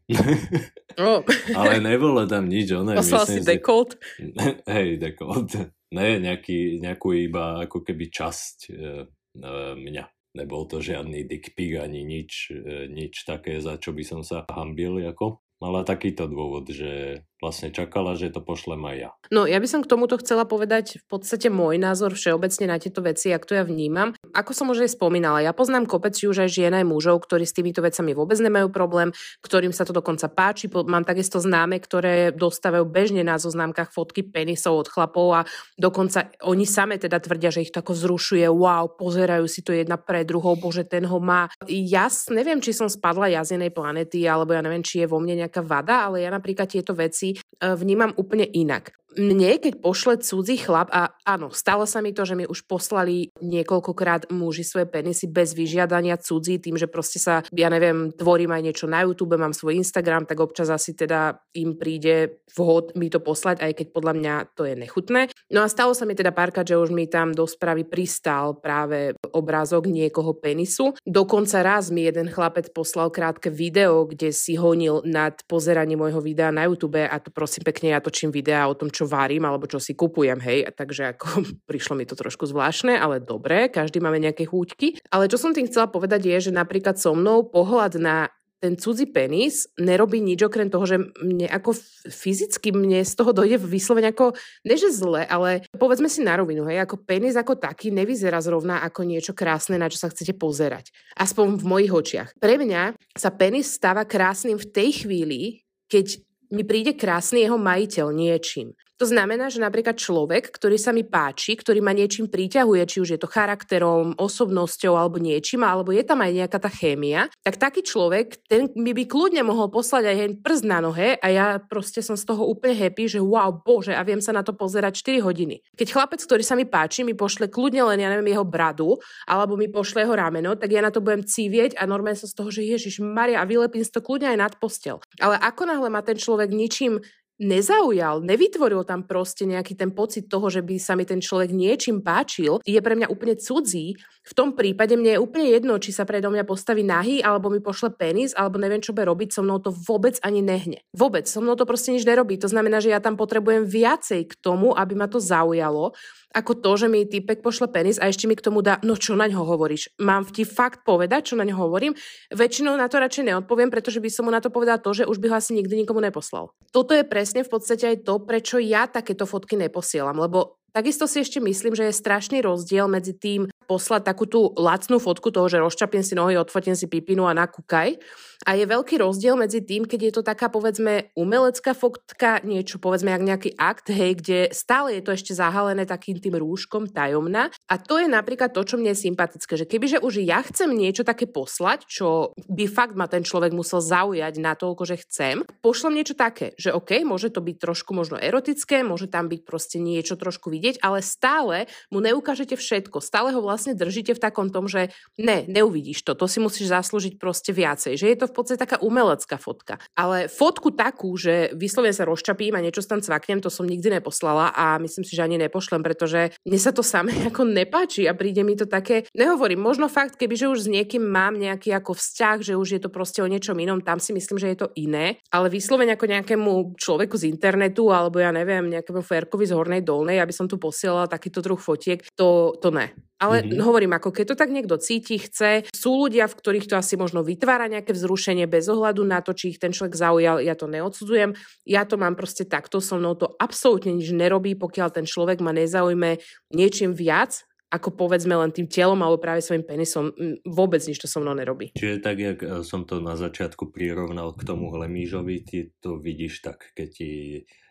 Oh. 1.01 1.19
Ale 1.58 1.81
nebolo 1.81 2.30
tam 2.30 2.46
nič, 2.46 2.69
ona 2.78 3.01
Poslal 3.01 3.25
si 3.25 3.42
dekolt. 3.42 3.98
Hej, 4.69 5.01
dekolt. 5.01 5.75
Ne, 5.94 6.18
nejaký, 6.18 6.82
nejakú 6.82 7.14
iba 7.14 7.62
ako 7.70 7.86
keby 7.86 8.10
časť 8.10 8.58
e, 8.66 8.72
e, 8.74 9.52
mňa. 9.78 10.06
Nebol 10.36 10.68
to 10.68 10.84
žiadny 10.84 11.24
dick 11.30 11.54
pic 11.54 11.78
ani 11.78 12.02
nič, 12.02 12.52
e, 12.52 12.90
nič 12.90 13.24
také, 13.24 13.62
za 13.62 13.78
čo 13.78 13.94
by 13.94 14.04
som 14.04 14.22
sa 14.26 14.44
hambil 14.50 14.98
ako. 15.06 15.40
Mala 15.62 15.88
takýto 15.88 16.28
dôvod, 16.28 16.68
že 16.68 17.24
vlastne 17.46 17.70
čakala, 17.70 18.18
že 18.18 18.34
to 18.34 18.42
pošlem 18.42 18.82
aj 18.82 18.96
ja. 18.98 19.10
No 19.30 19.46
ja 19.46 19.62
by 19.62 19.68
som 19.70 19.86
k 19.86 19.92
tomuto 19.94 20.18
chcela 20.18 20.50
povedať 20.50 20.98
v 21.02 21.06
podstate 21.06 21.54
môj 21.54 21.78
názor 21.78 22.18
všeobecne 22.18 22.66
na 22.74 22.82
tieto 22.82 23.06
veci, 23.06 23.30
ak 23.30 23.46
to 23.46 23.54
ja 23.54 23.62
vnímam. 23.62 24.18
Ako 24.34 24.58
som 24.58 24.74
už 24.74 24.90
aj 24.90 24.98
spomínala, 24.98 25.46
ja 25.46 25.54
poznám 25.54 25.86
kopec 25.86 26.18
už 26.18 26.46
aj 26.46 26.50
žien 26.50 26.74
aj 26.74 26.86
mužov, 26.90 27.22
ktorí 27.22 27.46
s 27.46 27.54
týmito 27.54 27.86
vecami 27.86 28.18
vôbec 28.18 28.42
nemajú 28.42 28.74
problém, 28.74 29.14
ktorým 29.46 29.70
sa 29.70 29.86
to 29.86 29.94
dokonca 29.94 30.26
páči. 30.34 30.66
Mám 30.72 31.06
takisto 31.06 31.38
známe, 31.38 31.78
ktoré 31.78 32.34
dostávajú 32.34 32.90
bežne 32.90 33.22
na 33.22 33.38
zoznamkách 33.38 33.94
fotky 33.94 34.26
penisov 34.26 34.82
od 34.82 34.88
chlapov 34.90 35.28
a 35.38 35.42
dokonca 35.78 36.34
oni 36.42 36.66
same 36.66 36.98
teda 36.98 37.22
tvrdia, 37.22 37.54
že 37.54 37.62
ich 37.68 37.72
to 37.76 37.86
ako 37.86 37.94
vzrušuje, 37.94 38.48
wow, 38.50 38.90
pozerajú 38.90 39.46
si 39.46 39.62
to 39.62 39.76
jedna 39.76 40.00
pre 40.00 40.26
druhou, 40.26 40.58
bože, 40.58 40.88
ten 40.88 41.06
ho 41.06 41.20
má. 41.22 41.52
Ja 41.68 42.10
neviem, 42.32 42.64
či 42.64 42.72
som 42.74 42.90
spadla 42.90 43.30
ja 43.30 43.46
inej 43.46 43.76
planety, 43.76 44.26
alebo 44.26 44.56
ja 44.56 44.64
neviem, 44.64 44.82
či 44.82 45.04
je 45.04 45.12
vo 45.12 45.22
mne 45.22 45.46
nejaká 45.46 45.62
vada, 45.62 46.10
ale 46.10 46.26
ja 46.26 46.34
napríklad 46.34 46.72
tieto 46.72 46.96
veci 46.98 47.35
vnímam 47.62 48.12
úplne 48.16 48.46
inak. 48.50 48.96
Mne, 49.16 49.58
keď 49.60 49.80
pošle 49.80 50.20
cudzí 50.20 50.60
chlap, 50.60 50.92
a 50.92 51.16
áno, 51.24 51.48
stalo 51.52 51.88
sa 51.88 52.04
mi 52.04 52.12
to, 52.12 52.28
že 52.28 52.36
mi 52.36 52.44
už 52.44 52.68
poslali 52.68 53.32
niekoľkokrát 53.40 54.28
muži 54.32 54.68
svoje 54.68 54.88
penisy 54.92 55.32
bez 55.32 55.56
vyžiadania 55.56 56.20
cudzí, 56.20 56.60
tým, 56.60 56.76
že 56.76 56.92
proste 56.92 57.20
sa, 57.20 57.40
ja 57.56 57.72
neviem, 57.72 58.12
tvorím 58.12 58.52
aj 58.52 58.62
niečo 58.62 58.86
na 58.92 59.08
YouTube, 59.08 59.40
mám 59.40 59.56
svoj 59.56 59.80
Instagram, 59.80 60.28
tak 60.28 60.44
občas 60.44 60.68
asi 60.68 60.92
teda 60.92 61.40
im 61.56 61.80
príde 61.80 62.44
vhod 62.56 62.96
mi 62.96 63.12
to 63.12 63.20
poslať, 63.20 63.64
aj 63.64 63.72
keď 63.80 63.88
podľa 63.92 64.14
mňa 64.20 64.34
to 64.56 64.64
je 64.68 64.76
nechutné. 64.76 65.22
No 65.52 65.64
a 65.64 65.72
stalo 65.72 65.96
sa 65.96 66.08
mi 66.08 66.16
teda 66.16 66.32
párkrát, 66.36 66.68
že 66.68 66.80
už 66.80 66.92
mi 66.92 67.08
tam 67.08 67.32
do 67.32 67.44
správy 67.48 67.84
pristal 67.88 68.60
práve 68.60 69.16
obrázok 69.32 69.88
niekoho 69.88 70.36
penisu. 70.36 70.96
Dokonca 71.04 71.64
raz 71.64 71.92
mi 71.92 72.08
jeden 72.08 72.32
chlapec 72.32 72.72
poslal 72.72 73.12
krátke 73.12 73.52
video, 73.52 74.08
kde 74.08 74.32
si 74.32 74.56
honil 74.56 75.04
nad 75.08 75.36
pozeraním 75.48 76.04
môjho 76.04 76.20
videa 76.24 76.52
na 76.52 76.68
YouTube 76.68 77.04
a 77.04 77.16
to 77.20 77.30
prosím 77.32 77.68
pekne 77.68 77.96
ja 77.96 78.00
točím 78.04 78.32
videa 78.32 78.68
o 78.68 78.76
tom, 78.76 78.92
čo 78.92 79.05
varím 79.06 79.46
alebo 79.46 79.69
čo 79.69 79.80
si 79.80 79.94
kupujem, 79.96 80.38
hej, 80.42 80.69
takže 80.74 81.16
ako 81.16 81.28
prišlo 81.69 81.94
mi 81.96 82.06
to 82.06 82.18
trošku 82.18 82.50
zvláštne, 82.50 82.98
ale 82.98 83.22
dobre, 83.22 83.72
každý 83.72 84.02
máme 84.04 84.19
nejaké 84.22 84.50
chúťky. 84.50 85.00
Ale 85.13 85.31
čo 85.31 85.40
som 85.40 85.56
tým 85.56 85.69
chcela 85.69 85.90
povedať 85.90 86.28
je, 86.28 86.50
že 86.50 86.52
napríklad 86.52 86.98
so 87.00 87.16
mnou 87.16 87.48
pohľad 87.48 87.98
na 88.02 88.30
ten 88.66 88.74
cudzí 88.80 89.06
penis 89.06 89.69
nerobí 89.78 90.18
nič 90.24 90.42
okrem 90.42 90.72
toho, 90.74 90.90
že 90.90 90.98
mne 91.22 91.46
ako 91.52 91.78
fyzicky 92.10 92.74
mne 92.74 93.06
z 93.06 93.13
toho 93.13 93.30
dojde 93.36 93.62
vyslovene 93.62 94.10
ako, 94.10 94.34
ne 94.66 94.75
že 94.80 94.90
zle, 94.90 95.22
ale 95.28 95.68
povedzme 95.75 96.10
si 96.10 96.25
na 96.25 96.40
rovinu, 96.40 96.66
hej, 96.66 96.81
ako 96.81 97.04
penis 97.06 97.38
ako 97.38 97.62
taký 97.62 97.94
nevyzerá 97.94 98.42
zrovna 98.42 98.81
ako 98.81 99.06
niečo 99.06 99.38
krásne, 99.38 99.78
na 99.78 99.86
čo 99.92 100.01
sa 100.01 100.10
chcete 100.10 100.34
pozerať. 100.40 100.90
Aspoň 101.19 101.62
v 101.62 101.66
mojich 101.68 101.94
očiach. 101.94 102.30
Pre 102.42 102.56
mňa 102.58 102.98
sa 103.13 103.30
penis 103.36 103.69
stáva 103.69 104.08
krásnym 104.08 104.58
v 104.58 104.66
tej 104.66 105.06
chvíli, 105.06 105.62
keď 105.86 106.25
mi 106.50 106.63
príde 106.66 106.98
krásny 106.98 107.46
jeho 107.46 107.60
majiteľ 107.60 108.08
niečím. 108.16 108.74
To 108.96 109.04
znamená, 109.04 109.52
že 109.52 109.60
napríklad 109.60 110.00
človek, 110.00 110.56
ktorý 110.56 110.80
sa 110.80 110.96
mi 110.96 111.04
páči, 111.04 111.60
ktorý 111.60 111.84
ma 111.84 111.92
niečím 111.92 112.32
priťahuje, 112.32 112.84
či 112.88 112.98
už 113.04 113.10
je 113.16 113.20
to 113.20 113.28
charakterom, 113.28 114.16
osobnosťou 114.16 114.96
alebo 114.96 115.20
niečím, 115.20 115.68
alebo 115.68 115.92
je 115.92 116.00
tam 116.08 116.24
aj 116.24 116.32
nejaká 116.32 116.60
tá 116.64 116.72
chémia, 116.72 117.28
tak 117.44 117.60
taký 117.60 117.84
človek, 117.84 118.48
ten 118.48 118.72
mi 118.80 118.96
by 118.96 119.04
kľudne 119.04 119.44
mohol 119.44 119.68
poslať 119.68 120.04
aj 120.16 120.18
prst 120.40 120.64
na 120.64 120.80
nohe 120.80 121.20
a 121.20 121.28
ja 121.28 121.60
proste 121.60 122.00
som 122.00 122.16
z 122.16 122.24
toho 122.24 122.48
úplne 122.48 122.72
happy, 122.72 123.12
že 123.12 123.20
wow, 123.20 123.52
bože, 123.52 123.92
a 123.92 124.00
viem 124.08 124.24
sa 124.24 124.32
na 124.32 124.48
to 124.48 124.56
pozerať 124.56 125.04
4 125.04 125.28
hodiny. 125.28 125.60
Keď 125.76 125.88
chlapec, 125.92 126.24
ktorý 126.24 126.44
sa 126.48 126.56
mi 126.56 126.64
páči, 126.64 127.04
mi 127.04 127.12
pošle 127.12 127.52
kľudne 127.52 127.84
len, 127.92 128.00
ja 128.00 128.08
neviem, 128.08 128.32
jeho 128.32 128.48
bradu, 128.48 128.96
alebo 129.28 129.60
mi 129.60 129.68
pošle 129.68 130.08
jeho 130.08 130.16
rameno, 130.16 130.56
tak 130.56 130.72
ja 130.72 130.80
na 130.80 130.96
to 130.96 131.04
budem 131.04 131.28
cívieť 131.28 131.76
a 131.76 131.84
normálne 131.84 132.16
sa 132.16 132.32
z 132.32 132.36
toho, 132.40 132.48
že 132.48 132.64
Ježiš 132.64 133.04
Maria 133.04 133.44
a 133.44 133.50
vylepím 133.50 133.84
si 133.84 133.92
to 133.92 134.00
kľudne 134.00 134.32
aj 134.32 134.40
nad 134.40 134.54
postel. 134.56 135.04
Ale 135.20 135.36
ako 135.36 135.68
náhle 135.68 135.92
ma 135.92 136.00
ten 136.00 136.16
človek 136.16 136.48
ničím 136.56 137.04
nezaujal, 137.40 138.24
nevytvoril 138.24 138.88
tam 138.88 139.04
proste 139.04 139.44
nejaký 139.44 139.76
ten 139.76 139.92
pocit 139.92 140.32
toho, 140.32 140.48
že 140.48 140.64
by 140.64 140.76
sa 140.80 140.96
mi 140.96 141.04
ten 141.04 141.20
človek 141.20 141.52
niečím 141.52 142.00
páčil, 142.00 142.64
je 142.64 142.80
pre 142.80 142.96
mňa 142.96 143.12
úplne 143.12 143.36
cudzí. 143.36 144.00
V 144.26 144.34
tom 144.34 144.58
prípade 144.58 144.98
mne 144.98 145.20
je 145.20 145.24
úplne 145.24 145.48
jedno, 145.52 145.78
či 145.78 145.94
sa 145.94 146.08
predo 146.08 146.34
mňa 146.34 146.48
postaví 146.48 146.82
nahý, 146.82 147.22
alebo 147.22 147.52
mi 147.52 147.62
pošle 147.62 147.94
penis, 147.94 148.34
alebo 148.34 148.58
neviem, 148.58 148.82
čo 148.82 148.96
bude 148.96 149.06
robiť, 149.06 149.30
so 149.36 149.46
mnou 149.46 149.62
to 149.62 149.70
vôbec 149.70 150.18
ani 150.26 150.42
nehne. 150.42 150.82
Vôbec, 150.96 151.30
so 151.30 151.44
mnou 151.44 151.54
to 151.54 151.68
proste 151.68 151.94
nič 151.94 152.08
nerobí. 152.08 152.40
To 152.42 152.50
znamená, 152.50 152.82
že 152.82 152.90
ja 152.90 153.04
tam 153.04 153.20
potrebujem 153.20 153.68
viacej 153.68 154.32
k 154.32 154.34
tomu, 154.40 154.74
aby 154.74 154.98
ma 154.98 155.06
to 155.06 155.22
zaujalo, 155.22 155.94
ako 156.36 156.60
to, 156.60 156.72
že 156.76 156.88
mi 156.92 157.08
typek 157.08 157.40
pošle 157.40 157.72
penis 157.72 157.96
a 157.96 158.12
ešte 158.12 158.28
mi 158.28 158.36
k 158.36 158.44
tomu 158.44 158.60
dá, 158.60 158.84
no 158.84 159.00
čo 159.00 159.16
na 159.16 159.32
ňo 159.32 159.48
hovoríš? 159.48 159.96
Mám 160.04 160.28
ti 160.36 160.44
fakt 160.44 160.84
povedať, 160.84 161.32
čo 161.32 161.40
na 161.40 161.48
ňo 161.48 161.56
hovorím? 161.56 161.96
Väčšinou 162.36 162.76
na 162.76 162.92
to 162.92 163.00
radšej 163.00 163.32
neodpoviem, 163.32 163.72
pretože 163.72 164.04
by 164.04 164.12
som 164.12 164.28
mu 164.28 164.36
na 164.36 164.44
to 164.44 164.51
povedala 164.51 164.84
to, 164.84 164.92
že 164.92 165.08
už 165.08 165.24
by 165.24 165.32
ho 165.32 165.39
asi 165.39 165.56
nikdy 165.56 165.88
nikomu 165.88 166.04
neposlal. 166.04 166.51
Toto 166.75 166.92
je 166.92 167.08
presne 167.08 167.48
v 167.48 167.51
podstate 167.56 167.88
aj 167.88 168.04
to, 168.04 168.20
prečo 168.27 168.60
ja 168.60 168.84
takéto 168.92 169.24
fotky 169.24 169.56
neposielam, 169.56 170.20
lebo 170.20 170.60
Takisto 170.75 171.08
si 171.08 171.24
ešte 171.24 171.39
myslím, 171.39 171.72
že 171.72 171.88
je 171.88 171.96
strašný 171.96 172.44
rozdiel 172.44 172.92
medzi 172.92 173.15
tým 173.15 173.48
poslať 173.63 174.12
takú 174.12 174.27
tú 174.27 174.51
lacnú 174.60 175.00
fotku 175.00 175.32
toho, 175.32 175.48
že 175.48 175.63
rozčapiem 175.63 176.04
si 176.04 176.20
nohy, 176.20 176.36
odfotím 176.36 176.75
si 176.75 176.92
pipinu 176.92 177.24
a 177.24 177.32
nakúkaj. 177.32 177.96
A 178.44 178.60
je 178.60 178.68
veľký 178.68 179.00
rozdiel 179.00 179.39
medzi 179.39 179.63
tým, 179.63 179.88
keď 179.88 180.00
je 180.04 180.13
to 180.20 180.22
taká, 180.27 180.51
povedzme, 180.51 181.15
umelecká 181.15 181.72
fotka, 181.72 182.44
niečo, 182.44 182.77
povedzme, 182.77 183.15
jak 183.15 183.24
nejaký 183.24 183.50
akt, 183.56 183.88
hej, 183.88 184.20
kde 184.20 184.39
stále 184.51 185.00
je 185.00 185.01
to 185.01 185.15
ešte 185.15 185.32
zahalené 185.32 185.88
takým 185.88 186.20
tým 186.20 186.36
rúškom 186.36 186.92
tajomná. 186.92 187.50
A 187.72 187.75
to 187.80 187.98
je 187.98 188.12
napríklad 188.12 188.51
to, 188.51 188.62
čo 188.68 188.75
mne 188.75 188.92
je 188.92 189.08
sympatické, 189.08 189.56
že 189.56 189.70
kebyže 189.70 190.04
už 190.04 190.22
ja 190.22 190.44
chcem 190.44 190.70
niečo 190.75 191.08
také 191.08 191.25
poslať, 191.30 191.88
čo 191.88 192.36
by 192.51 192.65
fakt 192.68 193.00
ma 193.00 193.08
ten 193.08 193.24
človek 193.24 193.56
musel 193.56 193.80
zaujať 193.80 194.34
na 194.42 194.54
toľko, 194.58 194.84
že 194.84 195.01
chcem, 195.08 195.36
pošlem 195.63 196.01
niečo 196.01 196.18
také, 196.18 196.51
že 196.60 196.75
OK, 196.75 197.01
môže 197.08 197.32
to 197.32 197.39
byť 197.39 197.58
trošku 197.62 197.92
možno 197.96 198.20
erotické, 198.20 198.84
môže 198.84 199.08
tam 199.08 199.32
byť 199.32 199.42
proste 199.48 199.77
niečo 199.80 200.20
trošku 200.20 200.51
vidieť, 200.51 200.84
ale 200.84 201.00
stále 201.00 201.72
mu 201.94 202.04
neukážete 202.04 202.58
všetko, 202.58 203.00
stále 203.00 203.32
ho 203.32 203.39
vlastne 203.39 203.77
držíte 203.77 204.18
v 204.18 204.24
takom 204.24 204.48
tom, 204.51 204.65
že 204.65 204.92
ne, 205.20 205.46
neuvidíš 205.46 206.04
to, 206.04 206.18
to 206.18 206.25
si 206.25 206.39
musíš 206.42 206.72
zaslúžiť 206.72 207.20
proste 207.22 207.51
viacej, 207.54 207.96
že 207.96 208.08
je 208.12 208.18
to 208.18 208.25
v 208.27 208.35
podstate 208.36 208.60
taká 208.60 208.84
umelecká 208.84 209.39
fotka. 209.39 209.80
Ale 209.96 210.27
fotku 210.27 210.75
takú, 210.75 211.15
že 211.15 211.56
vyslovene 211.56 211.96
sa 211.96 212.04
rozčapím 212.04 212.60
a 212.60 212.63
niečo 212.63 212.84
tam 212.86 213.00
cvaknem, 213.00 213.39
to 213.39 213.48
som 213.48 213.65
nikdy 213.65 214.00
neposlala 214.00 214.51
a 214.51 214.77
myslím 214.84 215.08
si, 215.08 215.15
že 215.15 215.25
ani 215.25 215.39
nepošlem, 215.42 215.82
pretože 215.82 216.36
mne 216.44 216.60
sa 216.60 216.75
to 216.75 216.84
samé 216.84 217.15
ako 217.30 217.48
nepáči 217.48 218.06
a 218.06 218.13
príde 218.13 218.44
mi 218.44 218.54
to 218.54 218.68
také, 218.68 219.08
nehovorím, 219.15 219.63
možno 219.63 219.88
fakt, 219.88 220.20
kebyže 220.20 220.51
už 220.51 220.60
s 220.65 220.72
niekým 220.72 221.01
mám 221.01 221.39
nejaký 221.39 221.72
ako 221.74 221.96
vzťah, 221.96 222.38
že 222.42 222.54
už 222.60 222.68
je 222.77 222.82
to 222.84 222.89
proste 222.92 223.24
o 223.24 223.27
niečom 223.30 223.56
inom, 223.58 223.82
tam 223.82 223.98
si 223.98 224.12
myslím, 224.12 224.38
že 224.38 224.51
je 224.54 224.58
to 224.65 224.68
iné, 224.75 225.18
ale 225.32 225.48
vyslovene 225.48 225.96
ako 225.96 226.06
nejakému 226.12 226.51
človeku 226.75 227.15
z 227.15 227.32
internetu 227.32 227.89
alebo 227.89 228.20
ja 228.22 228.30
neviem, 228.36 228.70
nejakému 228.70 229.01
ferkovi 229.01 229.48
z 229.48 229.56
hornej 229.56 229.82
dolnej, 229.82 230.20
aby 230.20 230.34
som 230.36 230.50
tu 230.50 230.60
posielala 230.60 231.10
takýto 231.10 231.39
druh 231.39 231.60
fotiek, 231.60 232.04
to, 232.18 232.58
to 232.60 232.70
ne. 232.74 232.92
Ale 233.15 233.41
Mhm. 233.41 233.48
mm-hmm. 233.48 233.63
hovorím, 233.63 233.93
ako 233.95 234.10
keď 234.12 234.25
to 234.31 234.36
tak 234.36 234.51
niekto 234.51 234.75
cíti, 234.75 235.15
chce, 235.15 235.63
sú 235.72 236.03
ľudia, 236.03 236.27
v 236.27 236.36
ktorých 236.36 236.67
to 236.67 236.75
asi 236.75 237.00
možno 237.00 237.24
vytvára 237.24 237.72
nejaké 237.72 237.95
vzrušenie 237.95 238.43
bez 238.43 238.67
ohľadu 238.67 239.07
na 239.07 239.24
to, 239.24 239.31
či 239.31 239.55
ich 239.55 239.60
ten 239.62 239.72
človek 239.72 239.95
zaujal, 239.95 240.43
ja 240.43 240.51
to 240.51 240.67
neodsudzujem. 240.67 241.31
Ja 241.63 241.88
to 241.88 241.95
mám 241.95 242.19
proste 242.19 242.43
takto, 242.43 242.84
so 242.84 243.00
mnou 243.00 243.15
to 243.15 243.31
absolútne 243.39 243.95
nič 243.95 244.12
nerobí, 244.12 244.60
pokiaľ 244.60 244.91
ten 244.91 245.07
človek 245.07 245.39
ma 245.39 245.55
nezaujme 245.55 246.19
niečím 246.51 246.91
viac, 246.91 247.48
ako 247.72 247.95
povedzme 247.95 248.36
len 248.36 248.51
tým 248.51 248.67
telom 248.67 249.00
alebo 249.00 249.19
práve 249.19 249.39
svojim 249.39 249.63
penisom. 249.63 250.12
Vôbec 250.43 250.84
nič 250.84 251.00
to 251.00 251.07
so 251.07 251.24
mnou 251.24 251.36
nerobí. 251.36 251.72
Čiže 251.75 252.03
tak, 252.03 252.19
jak 252.19 252.39
e, 252.43 252.67
som 252.67 252.84
to 252.84 253.00
na 253.00 253.15
začiatku 253.15 253.72
prirovnal 253.72 254.36
k 254.36 254.43
tomu 254.43 254.75
Hlemížovi, 254.75 255.36
ty 255.43 255.57
to 255.79 256.00
vidíš 256.03 256.43
tak, 256.43 256.72
keď 256.75 256.88
ti 256.91 257.10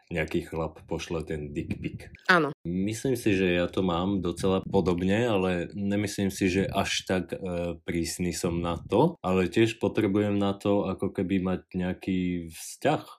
nejaký 0.08 0.48
chlap 0.48 0.80
pošle 0.88 1.24
ten 1.24 1.52
dick 1.52 1.76
pic. 1.80 2.08
Áno. 2.32 2.53
Myslím 2.64 3.12
si, 3.12 3.36
že 3.36 3.60
ja 3.60 3.68
to 3.68 3.84
mám 3.84 4.24
docela 4.24 4.64
podobne, 4.64 5.28
ale 5.28 5.68
nemyslím 5.76 6.32
si, 6.32 6.48
že 6.48 6.64
až 6.64 7.04
tak 7.04 7.36
e, 7.36 7.76
prísny 7.84 8.32
som 8.32 8.56
na 8.64 8.80
to, 8.80 9.20
ale 9.20 9.52
tiež 9.52 9.76
potrebujem 9.76 10.40
na 10.40 10.56
to 10.56 10.88
ako 10.88 11.12
keby 11.12 11.44
mať 11.44 11.60
nejaký 11.76 12.48
vzťah 12.48 13.02
e, 13.04 13.16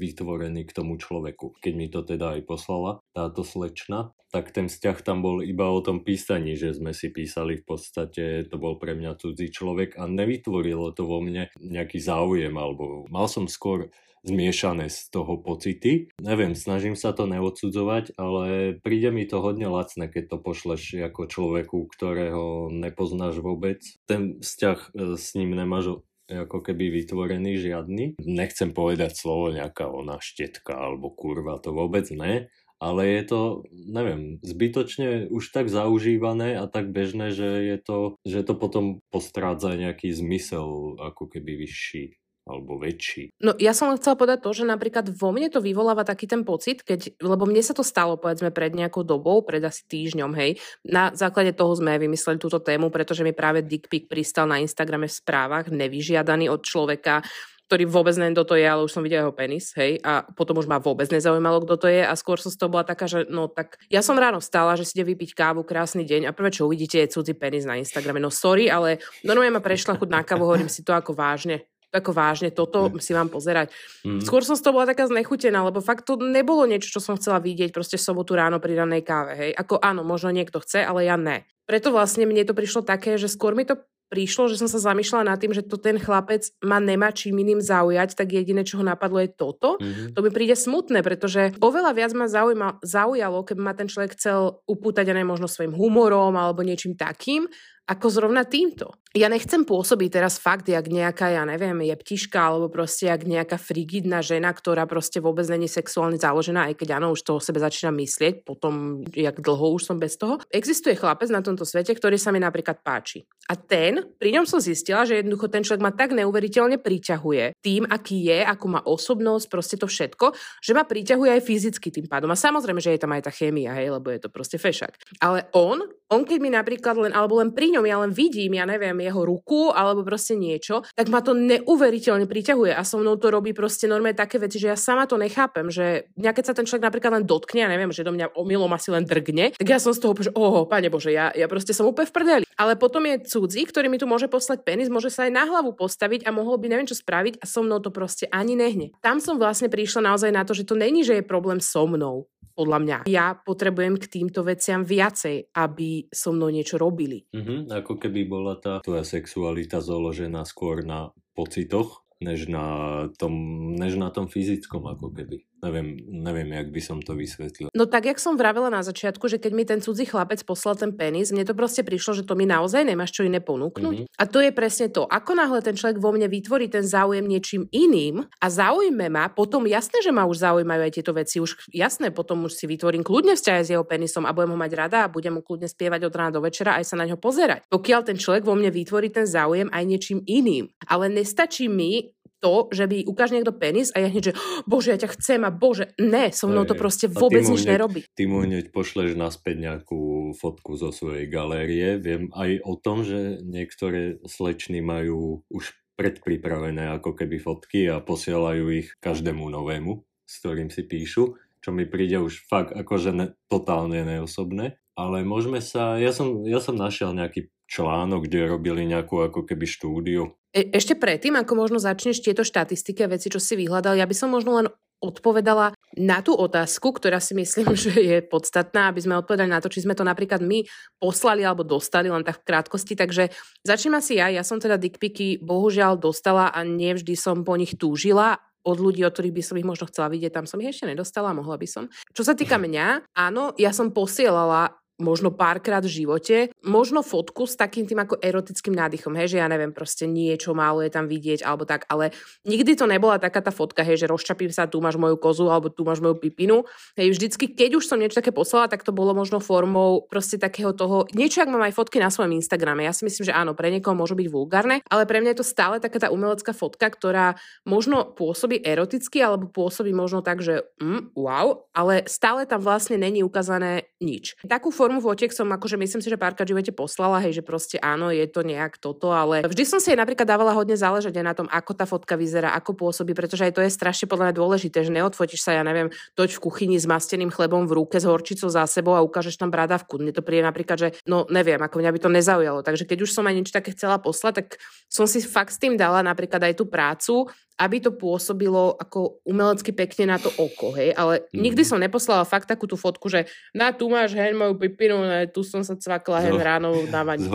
vytvorený 0.00 0.64
k 0.64 0.72
tomu 0.72 0.96
človeku. 0.96 1.60
Keď 1.60 1.72
mi 1.76 1.92
to 1.92 2.00
teda 2.00 2.40
aj 2.40 2.48
poslala 2.48 3.04
táto 3.12 3.44
slečna, 3.44 4.16
tak 4.32 4.48
ten 4.56 4.72
vzťah 4.72 4.98
tam 5.04 5.20
bol 5.20 5.44
iba 5.44 5.68
o 5.68 5.84
tom 5.84 6.00
písaní, 6.00 6.56
že 6.56 6.72
sme 6.72 6.96
si 6.96 7.12
písali 7.12 7.60
v 7.60 7.64
podstate, 7.68 8.48
to 8.48 8.56
bol 8.56 8.80
pre 8.80 8.96
mňa 8.96 9.20
cudzí 9.20 9.52
človek 9.52 10.00
a 10.00 10.08
nevytvorilo 10.08 10.96
to 10.96 11.04
vo 11.04 11.20
mne 11.20 11.52
nejaký 11.60 12.00
záujem, 12.00 12.56
alebo 12.56 13.04
mal 13.12 13.28
som 13.28 13.44
skôr 13.44 13.92
zmiešané 14.22 14.92
z 14.92 15.08
toho 15.08 15.40
pocity. 15.40 16.12
Neviem, 16.20 16.52
snažím 16.52 16.92
sa 16.92 17.16
to 17.16 17.24
neodsudzovať, 17.24 18.16
ale 18.20 18.69
príde 18.78 19.10
mi 19.10 19.26
to 19.26 19.42
hodne 19.42 19.66
lacné, 19.66 20.06
keď 20.06 20.34
to 20.34 20.36
pošleš 20.38 21.02
ako 21.02 21.26
človeku, 21.26 21.90
ktorého 21.90 22.70
nepoznáš 22.70 23.42
vôbec. 23.42 23.82
Ten 24.06 24.38
vzťah 24.38 24.78
e, 24.78 25.18
s 25.18 25.34
ním 25.34 25.58
nemáš 25.58 26.04
ako 26.30 26.62
keby 26.62 26.94
vytvorený 26.94 27.58
žiadny. 27.58 28.14
Nechcem 28.22 28.70
povedať 28.70 29.18
slovo 29.18 29.50
nejaká 29.50 29.90
ona 29.90 30.22
štetka 30.22 30.78
alebo 30.78 31.10
kurva, 31.10 31.58
to 31.58 31.74
vôbec 31.74 32.06
ne, 32.14 32.46
ale 32.80 33.02
je 33.20 33.22
to, 33.28 33.40
neviem, 33.74 34.40
zbytočne 34.40 35.28
už 35.28 35.52
tak 35.52 35.68
zaužívané 35.68 36.56
a 36.56 36.64
tak 36.64 36.88
bežné, 36.94 37.34
že 37.36 37.44
je 37.44 37.76
to, 37.76 37.98
že 38.24 38.40
to 38.40 38.56
potom 38.56 39.04
postrádza 39.12 39.76
nejaký 39.76 40.08
zmysel 40.16 40.96
ako 40.96 41.28
keby 41.28 41.66
vyšší 41.66 42.19
alebo 42.50 42.82
väčší. 42.82 43.30
No 43.38 43.54
ja 43.62 43.70
som 43.70 43.94
len 43.94 44.02
chcela 44.02 44.18
povedať 44.18 44.42
to, 44.42 44.50
že 44.50 44.66
napríklad 44.66 45.06
vo 45.14 45.30
mne 45.30 45.46
to 45.46 45.62
vyvoláva 45.62 46.02
taký 46.02 46.26
ten 46.26 46.42
pocit, 46.42 46.82
keď, 46.82 47.14
lebo 47.22 47.46
mne 47.46 47.62
sa 47.62 47.70
to 47.70 47.86
stalo 47.86 48.18
povedzme 48.18 48.50
pred 48.50 48.74
nejakou 48.74 49.06
dobou, 49.06 49.46
pred 49.46 49.62
asi 49.62 49.86
týždňom, 49.86 50.34
hej. 50.34 50.58
Na 50.82 51.14
základe 51.14 51.54
toho 51.54 51.70
sme 51.78 51.94
vymysleli 52.02 52.42
túto 52.42 52.58
tému, 52.58 52.90
pretože 52.90 53.22
mi 53.22 53.30
práve 53.30 53.62
dick 53.62 53.86
pic 53.86 54.10
pristal 54.10 54.50
na 54.50 54.58
Instagrame 54.58 55.06
v 55.06 55.14
správach, 55.14 55.70
nevyžiadaný 55.70 56.50
od 56.50 56.66
človeka, 56.66 57.22
ktorý 57.70 57.86
vôbec 57.86 58.18
neviem, 58.18 58.34
kto 58.34 58.50
to 58.50 58.54
je, 58.58 58.66
ale 58.66 58.82
už 58.82 58.90
som 58.90 58.98
videla 59.06 59.30
jeho 59.30 59.30
penis, 59.30 59.70
hej, 59.78 60.02
a 60.02 60.26
potom 60.26 60.58
už 60.58 60.66
ma 60.66 60.82
vôbec 60.82 61.06
nezaujímalo, 61.06 61.62
kto 61.62 61.86
to 61.86 61.86
je 61.86 62.02
a 62.02 62.10
skôr 62.18 62.34
som 62.42 62.50
z 62.50 62.58
toho 62.58 62.66
bola 62.66 62.82
taká, 62.82 63.06
že 63.06 63.30
no 63.30 63.46
tak 63.46 63.78
ja 63.86 64.02
som 64.02 64.18
ráno 64.18 64.42
vstala, 64.42 64.74
že 64.74 64.82
si 64.82 64.98
ide 64.98 65.06
vypiť 65.06 65.38
kávu, 65.38 65.62
krásny 65.62 66.02
deň 66.02 66.26
a 66.26 66.34
prvé, 66.34 66.50
čo 66.50 66.66
uvidíte, 66.66 66.98
je 66.98 67.14
cudzí 67.14 67.38
penis 67.38 67.62
na 67.62 67.78
Instagrame. 67.78 68.18
No 68.18 68.34
sorry, 68.34 68.66
ale 68.66 68.98
normálne 69.22 69.54
ma 69.54 69.62
prešla 69.62 69.94
chuť 69.94 70.10
na 70.10 70.26
kávu, 70.26 70.50
hovorím 70.50 70.66
si 70.66 70.82
to 70.82 70.90
ako 70.90 71.14
vážne 71.14 71.62
ako 71.90 72.10
vážne, 72.14 72.54
toto 72.54 72.90
si 73.02 73.10
mám 73.10 73.26
pozerať. 73.26 73.74
Mm. 74.06 74.22
Skôr 74.22 74.46
som 74.46 74.54
z 74.54 74.62
toho 74.62 74.78
bola 74.78 74.88
taká 74.88 75.10
znechutená, 75.10 75.66
lebo 75.66 75.82
fakt 75.82 76.06
to 76.06 76.14
nebolo 76.16 76.64
niečo, 76.64 76.94
čo 76.94 77.00
som 77.02 77.18
chcela 77.18 77.42
vidieť 77.42 77.74
proste 77.74 77.98
v 77.98 78.06
sobotu 78.06 78.38
ráno 78.38 78.62
pri 78.62 78.78
ranej 78.78 79.02
káve, 79.02 79.32
hej. 79.34 79.50
Ako 79.58 79.82
áno, 79.82 80.06
možno 80.06 80.30
niekto 80.30 80.62
chce, 80.62 80.86
ale 80.86 81.04
ja 81.10 81.18
ne. 81.18 81.44
Preto 81.66 81.90
vlastne 81.90 82.26
mne 82.26 82.46
to 82.46 82.54
prišlo 82.54 82.86
také, 82.86 83.18
že 83.18 83.30
skôr 83.30 83.54
mi 83.54 83.66
to 83.66 83.78
prišlo, 84.10 84.50
že 84.50 84.58
som 84.58 84.66
sa 84.66 84.82
zamýšľala 84.82 85.30
nad 85.32 85.38
tým, 85.38 85.54
že 85.54 85.62
to 85.62 85.78
ten 85.78 85.94
chlapec 85.96 86.42
ma 86.66 86.82
nemá 86.82 87.14
čím 87.14 87.38
iným 87.46 87.62
zaujať, 87.62 88.18
tak 88.18 88.34
jediné, 88.34 88.66
čo 88.66 88.82
ho 88.82 88.84
napadlo 88.84 89.22
je 89.22 89.30
toto. 89.30 89.78
Mm-hmm. 89.78 90.18
To 90.18 90.20
mi 90.26 90.30
príde 90.34 90.58
smutné, 90.58 91.06
pretože 91.06 91.54
oveľa 91.62 91.94
viac 91.94 92.12
ma 92.18 92.26
zaujíma, 92.26 92.82
zaujalo, 92.82 93.46
keby 93.46 93.62
ma 93.62 93.72
ten 93.78 93.86
človek 93.86 94.18
chcel 94.18 94.66
upútať 94.66 95.14
aj 95.14 95.22
možno 95.22 95.46
svojim 95.46 95.70
humorom 95.70 96.34
alebo 96.34 96.66
niečím 96.66 96.98
takým, 96.98 97.46
ako 97.90 98.06
zrovna 98.06 98.46
týmto. 98.46 98.94
Ja 99.10 99.26
nechcem 99.26 99.66
pôsobiť 99.66 100.22
teraz 100.22 100.38
fakt, 100.38 100.70
jak 100.70 100.86
nejaká, 100.86 101.34
ja 101.34 101.42
neviem, 101.42 101.82
je 101.82 101.98
ptiška, 101.98 102.38
alebo 102.38 102.70
proste 102.70 103.10
jak 103.10 103.26
nejaká 103.26 103.58
frigidná 103.58 104.22
žena, 104.22 104.54
ktorá 104.54 104.86
proste 104.86 105.18
vôbec 105.18 105.50
není 105.50 105.66
sexuálne 105.66 106.14
založená, 106.14 106.70
aj 106.70 106.78
keď 106.78 107.02
áno, 107.02 107.10
už 107.10 107.26
to 107.26 107.34
o 107.34 107.42
sebe 107.42 107.58
začína 107.58 107.90
myslieť, 107.90 108.46
potom, 108.46 109.02
jak 109.10 109.42
dlho 109.42 109.74
už 109.74 109.90
som 109.90 109.98
bez 109.98 110.14
toho. 110.14 110.38
Existuje 110.54 110.94
chlapec 110.94 111.26
na 111.34 111.42
tomto 111.42 111.66
svete, 111.66 111.90
ktorý 111.90 112.22
sa 112.22 112.30
mi 112.30 112.38
napríklad 112.38 112.86
páči. 112.86 113.26
A 113.50 113.58
ten, 113.58 114.14
pri 114.14 114.30
ňom 114.38 114.46
som 114.46 114.62
zistila, 114.62 115.02
že 115.02 115.18
jednoducho 115.18 115.50
ten 115.50 115.66
človek 115.66 115.82
ma 115.82 115.90
tak 115.90 116.14
neuveriteľne 116.14 116.78
priťahuje 116.78 117.58
tým, 117.58 117.90
aký 117.90 118.30
je, 118.30 118.46
ako 118.46 118.66
má 118.70 118.80
osobnosť, 118.86 119.50
proste 119.50 119.74
to 119.74 119.90
všetko, 119.90 120.38
že 120.62 120.70
ma 120.70 120.86
priťahuje 120.86 121.34
aj 121.34 121.42
fyzicky 121.42 121.90
tým 121.90 122.06
pádom. 122.06 122.30
A 122.30 122.38
samozrejme, 122.38 122.78
že 122.78 122.94
je 122.94 123.02
tam 123.02 123.10
aj 123.10 123.26
tá 123.26 123.34
chémia, 123.34 123.74
hej, 123.74 123.90
lebo 123.90 124.06
je 124.14 124.22
to 124.22 124.30
proste 124.30 124.54
fešak. 124.54 124.94
Ale 125.18 125.50
on, 125.50 125.82
on 126.14 126.22
keď 126.22 126.38
mi 126.38 126.54
napríklad 126.54 126.94
len, 126.94 127.10
alebo 127.10 127.42
len 127.42 127.50
pri 127.50 127.74
ňom 127.74 127.79
ja 127.84 128.00
len 128.00 128.12
vidím, 128.12 128.56
ja 128.56 128.64
neviem, 128.68 128.96
jeho 129.00 129.22
ruku 129.22 129.70
alebo 129.72 130.04
proste 130.04 130.34
niečo, 130.36 130.82
tak 130.92 131.08
ma 131.08 131.20
to 131.20 131.36
neuveriteľne 131.36 132.26
priťahuje 132.26 132.72
a 132.74 132.82
so 132.84 133.00
mnou 133.00 133.16
to 133.16 133.28
robí 133.32 133.52
proste 133.52 133.86
normálne 133.86 134.16
také 134.16 134.40
veci, 134.40 134.60
že 134.60 134.72
ja 134.72 134.78
sama 134.78 135.04
to 135.04 135.20
nechápem, 135.20 135.68
že 135.68 136.10
mňa 136.16 136.30
keď 136.32 136.44
sa 136.44 136.54
ten 136.56 136.66
človek 136.66 136.86
napríklad 136.88 137.12
len 137.20 137.24
dotkne, 137.24 137.64
ja 137.64 137.70
neviem, 137.70 137.92
že 137.92 138.06
do 138.06 138.12
mňa 138.14 138.36
omylom 138.36 138.72
asi 138.72 138.92
len 138.92 139.04
drgne, 139.04 139.56
tak 139.56 139.68
ja 139.68 139.78
som 139.78 139.92
z 139.92 140.00
toho, 140.00 140.12
že 140.18 140.32
oho, 140.34 140.64
pane 140.66 140.88
Bože, 140.90 141.12
ja, 141.12 141.32
ja 141.32 141.46
proste 141.46 141.72
som 141.76 141.88
úplne 141.88 142.08
v 142.08 142.14
prdeli. 142.14 142.44
Ale 142.60 142.76
potom 142.76 143.00
je 143.08 143.24
cudzí, 143.24 143.64
ktorý 143.64 143.88
mi 143.88 143.96
tu 143.96 144.04
môže 144.04 144.28
poslať 144.28 144.64
penis, 144.66 144.92
môže 144.92 145.08
sa 145.08 145.24
aj 145.24 145.32
na 145.32 145.44
hlavu 145.48 145.72
postaviť 145.72 146.28
a 146.28 146.30
mohol 146.34 146.60
by 146.60 146.68
neviem 146.68 146.88
čo 146.88 146.98
spraviť 146.98 147.40
a 147.40 147.44
so 147.48 147.64
mnou 147.64 147.80
to 147.80 147.88
proste 147.88 148.28
ani 148.28 148.52
nehne. 148.52 148.92
Tam 149.00 149.16
som 149.16 149.40
vlastne 149.40 149.72
prišla 149.72 150.12
naozaj 150.12 150.30
na 150.32 150.44
to, 150.44 150.52
že 150.52 150.68
to 150.68 150.76
není, 150.76 151.00
že 151.00 151.20
je 151.20 151.24
problém 151.24 151.56
so 151.56 151.88
mnou, 151.88 152.28
podľa 152.54 152.78
mňa. 152.80 152.96
Ja 153.10 153.34
potrebujem 153.34 153.96
k 153.98 154.06
týmto 154.06 154.46
veciam 154.46 154.86
viacej, 154.86 155.52
aby 155.54 156.06
so 156.12 156.30
mnou 156.30 156.50
niečo 156.52 156.76
robili. 156.76 157.26
Mm-hmm, 157.32 157.70
ako 157.72 157.98
keby 157.98 158.26
bola 158.28 158.56
tá 158.58 158.78
tvoja 158.84 159.02
sexualita 159.02 159.82
založená 159.82 160.46
skôr 160.46 160.86
na 160.86 161.10
pocitoch, 161.34 162.04
než 162.20 162.52
na 162.52 163.08
tom, 163.16 163.32
než 163.74 163.96
na 163.96 164.12
tom 164.12 164.28
fyzickom, 164.28 164.84
ako 164.84 165.10
keby. 165.16 165.49
Neviem, 165.60 166.00
neviem, 166.08 166.48
jak 166.56 166.68
by 166.72 166.80
som 166.80 166.98
to 167.04 167.12
vysvetlil. 167.12 167.68
No 167.76 167.84
tak, 167.84 168.08
jak 168.08 168.16
som 168.16 168.34
vravela 168.40 168.72
na 168.72 168.80
začiatku, 168.80 169.28
že 169.28 169.36
keď 169.36 169.52
mi 169.52 169.64
ten 169.68 169.80
cudzí 169.84 170.08
chlapec 170.08 170.40
poslal 170.42 170.76
ten 170.76 170.96
penis, 170.96 171.30
mne 171.30 171.44
to 171.44 171.52
proste 171.52 171.84
prišlo, 171.84 172.16
že 172.16 172.24
to 172.24 172.32
mi 172.32 172.48
naozaj 172.48 172.80
nemáš 172.80 173.12
čo 173.12 173.28
iné 173.28 173.44
ponúknuť. 173.44 173.96
Mhm. 174.04 174.06
A 174.16 174.24
to 174.24 174.40
je 174.40 174.50
presne 174.50 174.88
to. 174.88 175.04
Ako 175.04 175.36
náhle 175.36 175.60
ten 175.60 175.76
človek 175.76 176.00
vo 176.00 176.16
mne 176.16 176.32
vytvorí 176.32 176.72
ten 176.72 176.82
záujem 176.84 177.24
niečím 177.28 177.68
iným 177.70 178.24
a 178.40 178.46
zaujme 178.48 179.12
ma, 179.12 179.28
potom 179.28 179.68
jasné, 179.68 180.00
že 180.00 180.10
ma 180.10 180.24
už 180.24 180.40
zaujímajú 180.40 180.80
aj 180.80 180.92
tieto 180.96 181.12
veci. 181.12 181.38
Už 181.38 181.70
jasné, 181.76 182.08
potom 182.08 182.48
už 182.48 182.56
si 182.56 182.64
vytvorím 182.64 183.04
kľudne 183.04 183.36
vzťah 183.36 183.56
s 183.60 183.72
jeho 183.76 183.84
penisom 183.84 184.24
a 184.24 184.32
budem 184.32 184.56
ho 184.56 184.58
mať 184.58 184.72
rada 184.72 184.98
a 185.04 185.12
budem 185.12 185.36
mu 185.36 185.44
kľudne 185.44 185.68
spievať 185.68 186.08
od 186.08 186.16
rána 186.16 186.32
do 186.32 186.40
večera 186.40 186.80
aj 186.80 186.84
sa 186.88 186.96
na 186.96 187.04
ňo 187.04 187.20
pozerať. 187.20 187.68
Pokiaľ 187.68 188.00
ten 188.08 188.16
človek 188.16 188.48
vo 188.48 188.56
mne 188.56 188.72
vytvorí 188.72 189.12
ten 189.12 189.28
záujem 189.28 189.68
aj 189.68 189.84
niečím 189.84 190.24
iným. 190.24 190.72
Ale 190.88 191.12
nestačí 191.12 191.68
mi 191.68 192.12
to, 192.40 192.72
že 192.72 192.88
by 192.88 193.04
ukáže 193.04 193.36
niekto 193.36 193.52
penis 193.52 193.92
a 193.92 194.00
ja 194.00 194.08
hneď, 194.08 194.32
že 194.32 194.34
"Oh, 194.34 194.64
bože, 194.64 194.90
ja 194.90 194.98
ťa 194.98 195.12
chcem 195.20 195.40
a 195.44 195.52
bože, 195.52 195.92
ne, 196.00 196.32
so 196.32 196.48
mnou 196.48 196.64
to 196.64 196.72
proste 196.74 197.06
vôbec 197.06 197.44
nič 197.44 197.62
hneď- 197.62 197.72
nerobí. 197.76 198.00
Ty 198.16 198.24
mu 198.26 198.40
hneď 198.42 198.72
pošleš 198.72 199.14
naspäť 199.14 199.60
nejakú 199.60 200.32
fotku 200.34 200.74
zo 200.80 200.90
svojej 200.90 201.28
galérie. 201.28 202.00
Viem 202.00 202.32
aj 202.32 202.64
o 202.64 202.74
tom, 202.80 203.04
že 203.04 203.44
niektoré 203.44 204.16
slečny 204.24 204.80
majú 204.80 205.44
už 205.52 205.76
predpripravené 206.00 206.96
ako 206.96 207.12
keby 207.12 207.36
fotky 207.36 207.84
a 207.92 208.00
posielajú 208.00 208.72
ich 208.72 208.88
každému 209.04 209.44
novému, 209.52 210.00
s 210.24 210.34
ktorým 210.40 210.72
si 210.72 210.88
píšu, 210.88 211.36
čo 211.60 211.76
mi 211.76 211.84
príde 211.84 212.16
už 212.16 212.48
fakt 212.48 212.72
akože 212.72 213.10
ne, 213.12 213.26
totálne 213.52 214.00
neosobné. 214.00 214.79
Ale 214.98 215.22
môžeme 215.22 215.62
sa, 215.62 215.96
ja 215.96 216.10
som, 216.10 216.42
ja 216.44 216.58
som 216.58 216.76
našiel 216.76 217.14
nejaký 217.14 217.50
článok, 217.70 218.26
kde 218.26 218.50
robili 218.50 218.82
nejakú 218.84 219.22
ako 219.22 219.46
keby 219.46 219.64
štúdiu. 219.64 220.34
E- 220.50 220.74
ešte 220.74 220.98
predtým, 220.98 221.38
ako 221.38 221.52
možno 221.54 221.78
začneš 221.78 222.20
tieto 222.20 222.42
štatistiky 222.42 223.06
a 223.06 223.12
veci, 223.14 223.30
čo 223.30 223.38
si 223.38 223.54
vyhľadal, 223.54 223.94
ja 223.94 224.06
by 224.06 224.14
som 224.14 224.34
možno 224.34 224.58
len 224.58 224.66
odpovedala 225.00 225.72
na 225.96 226.20
tú 226.20 226.36
otázku, 226.36 226.92
ktorá 226.92 227.18
si 227.18 227.32
myslím, 227.32 227.72
že 227.78 227.94
je 227.96 228.18
podstatná, 228.20 228.92
aby 228.92 229.00
sme 229.00 229.18
odpovedali 229.18 229.48
na 229.48 229.62
to, 229.62 229.72
či 229.72 229.86
sme 229.86 229.96
to 229.96 230.04
napríklad 230.04 230.44
my 230.44 230.66
poslali 231.00 231.46
alebo 231.46 231.64
dostali, 231.64 232.12
len 232.12 232.26
tak 232.26 232.44
v 232.44 232.46
krátkosti. 232.50 232.94
Takže 232.94 233.32
začnem 233.64 233.96
asi 233.96 234.20
ja. 234.20 234.28
Ja 234.28 234.44
som 234.44 234.60
teda 234.60 234.76
dickpiky 234.76 235.40
bohužiaľ 235.40 235.96
dostala 235.96 236.52
a 236.52 236.60
nevždy 236.62 237.16
som 237.16 237.46
po 237.46 237.56
nich 237.56 237.74
túžila 237.80 238.42
od 238.60 238.76
ľudí, 238.76 239.00
od 239.08 239.12
ktorých 239.16 239.36
by 239.40 239.42
som 239.44 239.56
ich 239.56 239.64
možno 239.64 239.88
chcela 239.88 240.12
vidieť, 240.12 240.36
tam 240.36 240.44
som 240.44 240.60
ich 240.60 240.68
ešte 240.68 240.84
nedostala, 240.84 241.32
mohla 241.32 241.56
by 241.56 241.64
som. 241.64 241.88
Čo 242.12 242.28
sa 242.28 242.36
týka 242.36 242.60
mňa, 242.66 243.16
áno, 243.16 243.56
ja 243.56 243.72
som 243.72 243.88
posielala 243.88 244.79
možno 245.00 245.32
párkrát 245.32 245.80
v 245.80 246.04
živote, 246.04 246.36
možno 246.62 247.00
fotku 247.00 247.48
s 247.48 247.56
takým 247.56 247.88
tým 247.88 248.04
ako 248.04 248.20
erotickým 248.20 248.76
nádychom, 248.76 249.16
hej, 249.16 249.36
že 249.36 249.40
ja 249.40 249.48
neviem, 249.48 249.72
proste 249.72 250.04
niečo 250.04 250.52
málo 250.52 250.84
je 250.84 250.92
tam 250.92 251.08
vidieť 251.08 251.42
alebo 251.42 251.64
tak, 251.64 251.88
ale 251.88 252.12
nikdy 252.44 252.76
to 252.76 252.84
nebola 252.84 253.16
taká 253.16 253.40
tá 253.40 253.50
fotka, 253.50 253.80
hej, 253.80 254.04
že 254.04 254.06
rozčapím 254.06 254.52
sa, 254.52 254.68
tu 254.68 254.78
máš 254.84 255.00
moju 255.00 255.16
kozu 255.16 255.48
alebo 255.48 255.72
tu 255.72 255.82
máš 255.82 256.04
moju 256.04 256.20
pipinu. 256.20 256.68
Hej, 256.94 257.16
vždycky, 257.16 257.50
keď 257.50 257.80
už 257.80 257.88
som 257.88 257.96
niečo 257.96 258.20
také 258.20 258.30
poslala, 258.30 258.68
tak 258.68 258.84
to 258.84 258.92
bolo 258.92 259.16
možno 259.16 259.40
formou 259.40 260.04
proste 260.06 260.36
takého 260.36 260.76
toho, 260.76 261.08
niečo, 261.16 261.40
ak 261.40 261.48
mám 261.48 261.64
aj 261.64 261.76
fotky 261.76 261.96
na 261.96 262.12
svojom 262.12 262.36
Instagrame. 262.36 262.84
Ja 262.84 262.92
si 262.92 263.08
myslím, 263.08 263.30
že 263.30 263.36
áno, 263.36 263.56
pre 263.56 263.72
niekoho 263.72 263.96
môžu 263.96 264.12
byť 264.12 264.28
vulgárne, 264.28 264.84
ale 264.90 265.08
pre 265.08 265.22
mňa 265.22 265.32
je 265.32 265.40
to 265.40 265.46
stále 265.46 265.80
taká 265.80 265.96
tá 265.96 266.08
umelecká 266.12 266.52
fotka, 266.52 266.90
ktorá 266.90 267.38
možno 267.64 268.10
pôsobí 268.12 268.60
eroticky 268.60 269.22
alebo 269.22 269.46
pôsobí 269.46 269.94
možno 269.94 270.20
tak, 270.26 270.42
že 270.42 270.66
mm, 270.82 271.14
wow, 271.14 271.70
ale 271.70 272.04
stále 272.10 272.44
tam 272.44 272.58
vlastne 272.58 272.98
není 272.98 273.22
ukázané 273.22 273.86
nič. 274.02 274.34
Takú 274.42 274.74
formu 274.74 274.89
fotiek 274.98 275.30
som 275.30 275.46
akože 275.46 275.78
myslím 275.78 276.02
si, 276.02 276.10
že 276.10 276.18
párkrát 276.18 276.42
živote 276.42 276.74
poslala, 276.74 277.22
hej, 277.22 277.38
že 277.38 277.42
proste 277.46 277.78
áno, 277.78 278.10
je 278.10 278.26
to 278.26 278.42
nejak 278.42 278.82
toto, 278.82 279.14
ale 279.14 279.46
vždy 279.46 279.62
som 279.62 279.78
si 279.78 279.94
aj 279.94 280.02
napríklad 280.02 280.26
dávala 280.26 280.50
hodne 280.50 280.74
záležať 280.74 281.14
aj 281.22 281.24
na 281.24 281.34
tom, 281.38 281.46
ako 281.46 281.72
tá 281.78 281.86
fotka 281.86 282.18
vyzerá, 282.18 282.50
ako 282.58 282.74
pôsobí, 282.74 283.14
pretože 283.14 283.46
aj 283.46 283.54
to 283.54 283.62
je 283.62 283.70
strašne 283.70 284.10
podľa 284.10 284.30
mňa 284.30 284.34
dôležité, 284.34 284.82
že 284.82 284.90
neodfotíš 284.90 285.46
sa, 285.46 285.54
ja 285.54 285.62
neviem, 285.62 285.94
toť 286.18 286.34
v 286.34 286.42
kuchyni 286.42 286.76
s 286.80 286.90
masteným 286.90 287.30
chlebom 287.30 287.70
v 287.70 287.78
ruke 287.78 288.02
s 288.02 288.08
horčicou 288.08 288.50
za 288.50 288.66
sebou 288.66 288.98
a 288.98 289.04
ukážeš 289.06 289.38
tam 289.38 289.54
bradavku. 289.54 290.02
Mne 290.02 290.10
to 290.10 290.26
príde 290.26 290.42
napríklad, 290.42 290.76
že 290.80 290.88
no 291.06 291.28
neviem, 291.30 291.62
ako 291.62 291.78
mňa 291.78 291.94
by 291.94 292.00
to 292.02 292.10
nezaujalo. 292.10 292.60
Takže 292.66 292.88
keď 292.88 293.06
už 293.06 293.14
som 293.14 293.28
aj 293.28 293.34
niečo 293.36 293.54
také 293.54 293.76
chcela 293.76 294.00
poslať, 294.00 294.42
tak 294.42 294.46
som 294.88 295.04
si 295.04 295.20
fakt 295.20 295.52
s 295.52 295.60
tým 295.60 295.76
dala 295.76 296.00
napríklad 296.00 296.40
aj 296.40 296.54
tú 296.56 296.64
prácu 296.64 297.28
aby 297.60 297.76
to 297.84 297.92
pôsobilo 297.92 298.72
ako 298.80 299.20
umelecky 299.28 299.76
pekne 299.76 300.08
na 300.08 300.16
to 300.16 300.32
oko, 300.40 300.72
hej, 300.72 300.96
ale 300.96 301.28
mm. 301.28 301.44
nikdy 301.44 301.60
som 301.60 301.76
neposlala 301.76 302.24
fakt 302.24 302.48
takú 302.48 302.64
tú 302.64 302.80
fotku, 302.80 303.12
že 303.12 303.28
na 303.52 303.68
tu 303.76 303.92
máš 303.92 304.16
hen 304.16 304.32
moju 304.32 304.56
pipinu, 304.56 305.04
ne, 305.04 305.28
tu 305.28 305.44
som 305.44 305.60
sa 305.60 305.76
cvakla 305.76 306.24
hen 306.24 306.40
ráno 306.40 306.72
na 306.94 307.04
vani. 307.04 307.28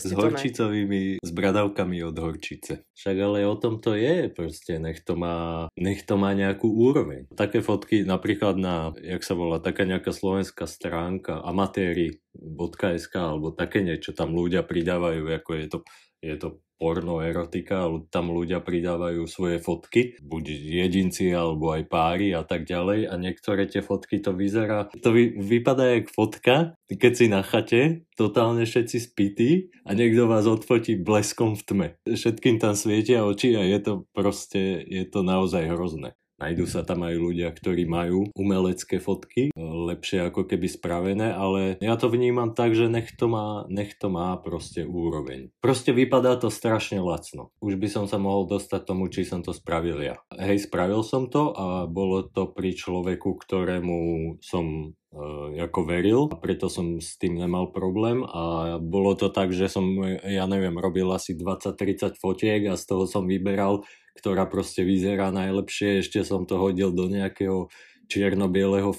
S 0.00 0.16
horčicovými, 0.16 1.20
s 1.20 1.30
bradavkami 1.30 2.00
od 2.08 2.16
horčice. 2.16 2.88
Však 2.96 3.16
ale 3.20 3.44
o 3.44 3.56
tom 3.60 3.84
to 3.84 3.92
je, 3.92 4.32
proste 4.32 4.80
nech 4.80 5.04
to 5.04 5.12
má, 5.12 5.68
nech 5.76 6.08
to 6.08 6.16
má 6.16 6.32
nejakú 6.32 6.72
úroveň. 6.72 7.28
Také 7.36 7.60
fotky 7.60 8.08
napríklad 8.08 8.56
na, 8.56 8.96
jak 8.96 9.20
sa 9.20 9.36
volá, 9.36 9.60
taká 9.60 9.84
nejaká 9.84 10.16
slovenská 10.16 10.64
stránka 10.64 11.44
amatéri.sk 11.44 13.14
alebo 13.14 13.52
také 13.52 13.84
niečo 13.84 14.16
tam 14.16 14.32
ľudia 14.32 14.64
pridávajú, 14.64 15.28
ako 15.28 15.50
je 15.52 15.66
to, 15.68 15.78
je 16.20 16.36
to 16.36 16.60
porno 16.80 17.20
erotika, 17.20 17.84
ale 17.84 18.08
tam 18.08 18.32
ľudia 18.32 18.64
pridávajú 18.64 19.28
svoje 19.28 19.60
fotky, 19.60 20.16
buď 20.24 20.44
jedinci 20.48 21.28
alebo 21.28 21.76
aj 21.76 21.84
páry 21.92 22.32
a 22.32 22.40
tak 22.40 22.64
ďalej 22.64 23.12
a 23.12 23.14
niektoré 23.20 23.68
tie 23.68 23.84
fotky 23.84 24.24
to 24.24 24.32
vyzerá, 24.32 24.88
to 24.88 25.12
vy, 25.12 25.36
vypadá 25.36 26.00
jak 26.00 26.08
fotka, 26.08 26.72
keď 26.88 27.12
si 27.12 27.26
na 27.28 27.44
chate, 27.44 28.08
totálne 28.16 28.64
všetci 28.64 28.96
spití 28.96 29.68
a 29.84 29.92
niekto 29.92 30.24
vás 30.24 30.48
odfotí 30.48 30.96
bleskom 30.96 31.52
v 31.52 31.62
tme. 31.68 31.88
Všetkým 32.08 32.56
tam 32.56 32.72
svietia 32.72 33.28
oči 33.28 33.52
a 33.60 33.62
je 33.68 33.78
to 33.84 33.92
proste, 34.16 34.80
je 34.80 35.04
to 35.04 35.20
naozaj 35.20 35.68
hrozné. 35.68 36.16
Najdú 36.40 36.64
sa 36.64 36.80
tam 36.88 37.04
aj 37.04 37.20
ľudia, 37.20 37.52
ktorí 37.52 37.84
majú 37.84 38.32
umelecké 38.32 38.96
fotky, 38.96 39.52
e, 39.52 39.60
lepšie 39.60 40.32
ako 40.32 40.48
keby 40.48 40.72
spravené, 40.72 41.36
ale 41.36 41.76
ja 41.84 42.00
to 42.00 42.08
vnímam 42.08 42.56
tak, 42.56 42.72
že 42.72 42.88
nech 42.88 43.12
to 43.12 43.28
má, 43.28 43.68
nech 43.68 43.92
to 44.00 44.08
má 44.08 44.40
proste 44.40 44.88
úroveň. 44.88 45.52
Proste 45.60 45.92
vypadá 45.92 46.40
to 46.40 46.48
strašne 46.48 46.96
lacno. 47.04 47.52
Už 47.60 47.76
by 47.76 47.92
som 47.92 48.04
sa 48.08 48.16
mohol 48.16 48.48
dostať 48.48 48.88
tomu, 48.88 49.12
či 49.12 49.28
som 49.28 49.44
to 49.44 49.52
spravil 49.52 50.00
ja. 50.00 50.16
Hej, 50.32 50.64
spravil 50.72 51.04
som 51.04 51.28
to 51.28 51.52
a 51.52 51.84
bolo 51.84 52.24
to 52.24 52.48
pri 52.48 52.72
človeku, 52.72 53.36
ktorému 53.36 53.96
som 54.40 54.96
Uh, 55.10 55.50
ako 55.58 55.90
veril 55.90 56.30
a 56.30 56.38
preto 56.38 56.70
som 56.70 57.02
s 57.02 57.18
tým 57.18 57.34
nemal 57.34 57.74
problém 57.74 58.22
a 58.22 58.78
bolo 58.78 59.18
to 59.18 59.26
tak, 59.26 59.50
že 59.50 59.66
som, 59.66 59.82
ja 60.22 60.46
neviem, 60.46 60.78
robil 60.78 61.10
asi 61.10 61.34
20-30 61.34 62.14
fotiek 62.14 62.62
a 62.70 62.78
z 62.78 62.86
toho 62.86 63.10
som 63.10 63.26
vyberal 63.26 63.82
ktorá 64.20 64.44
proste 64.44 64.84
vyzerá 64.84 65.32
najlepšie, 65.32 66.04
ešte 66.04 66.20
som 66.20 66.44
to 66.44 66.60
hodil 66.60 66.92
do 66.92 67.08
nejakého 67.08 67.72
čierno-bieleho 68.12 68.92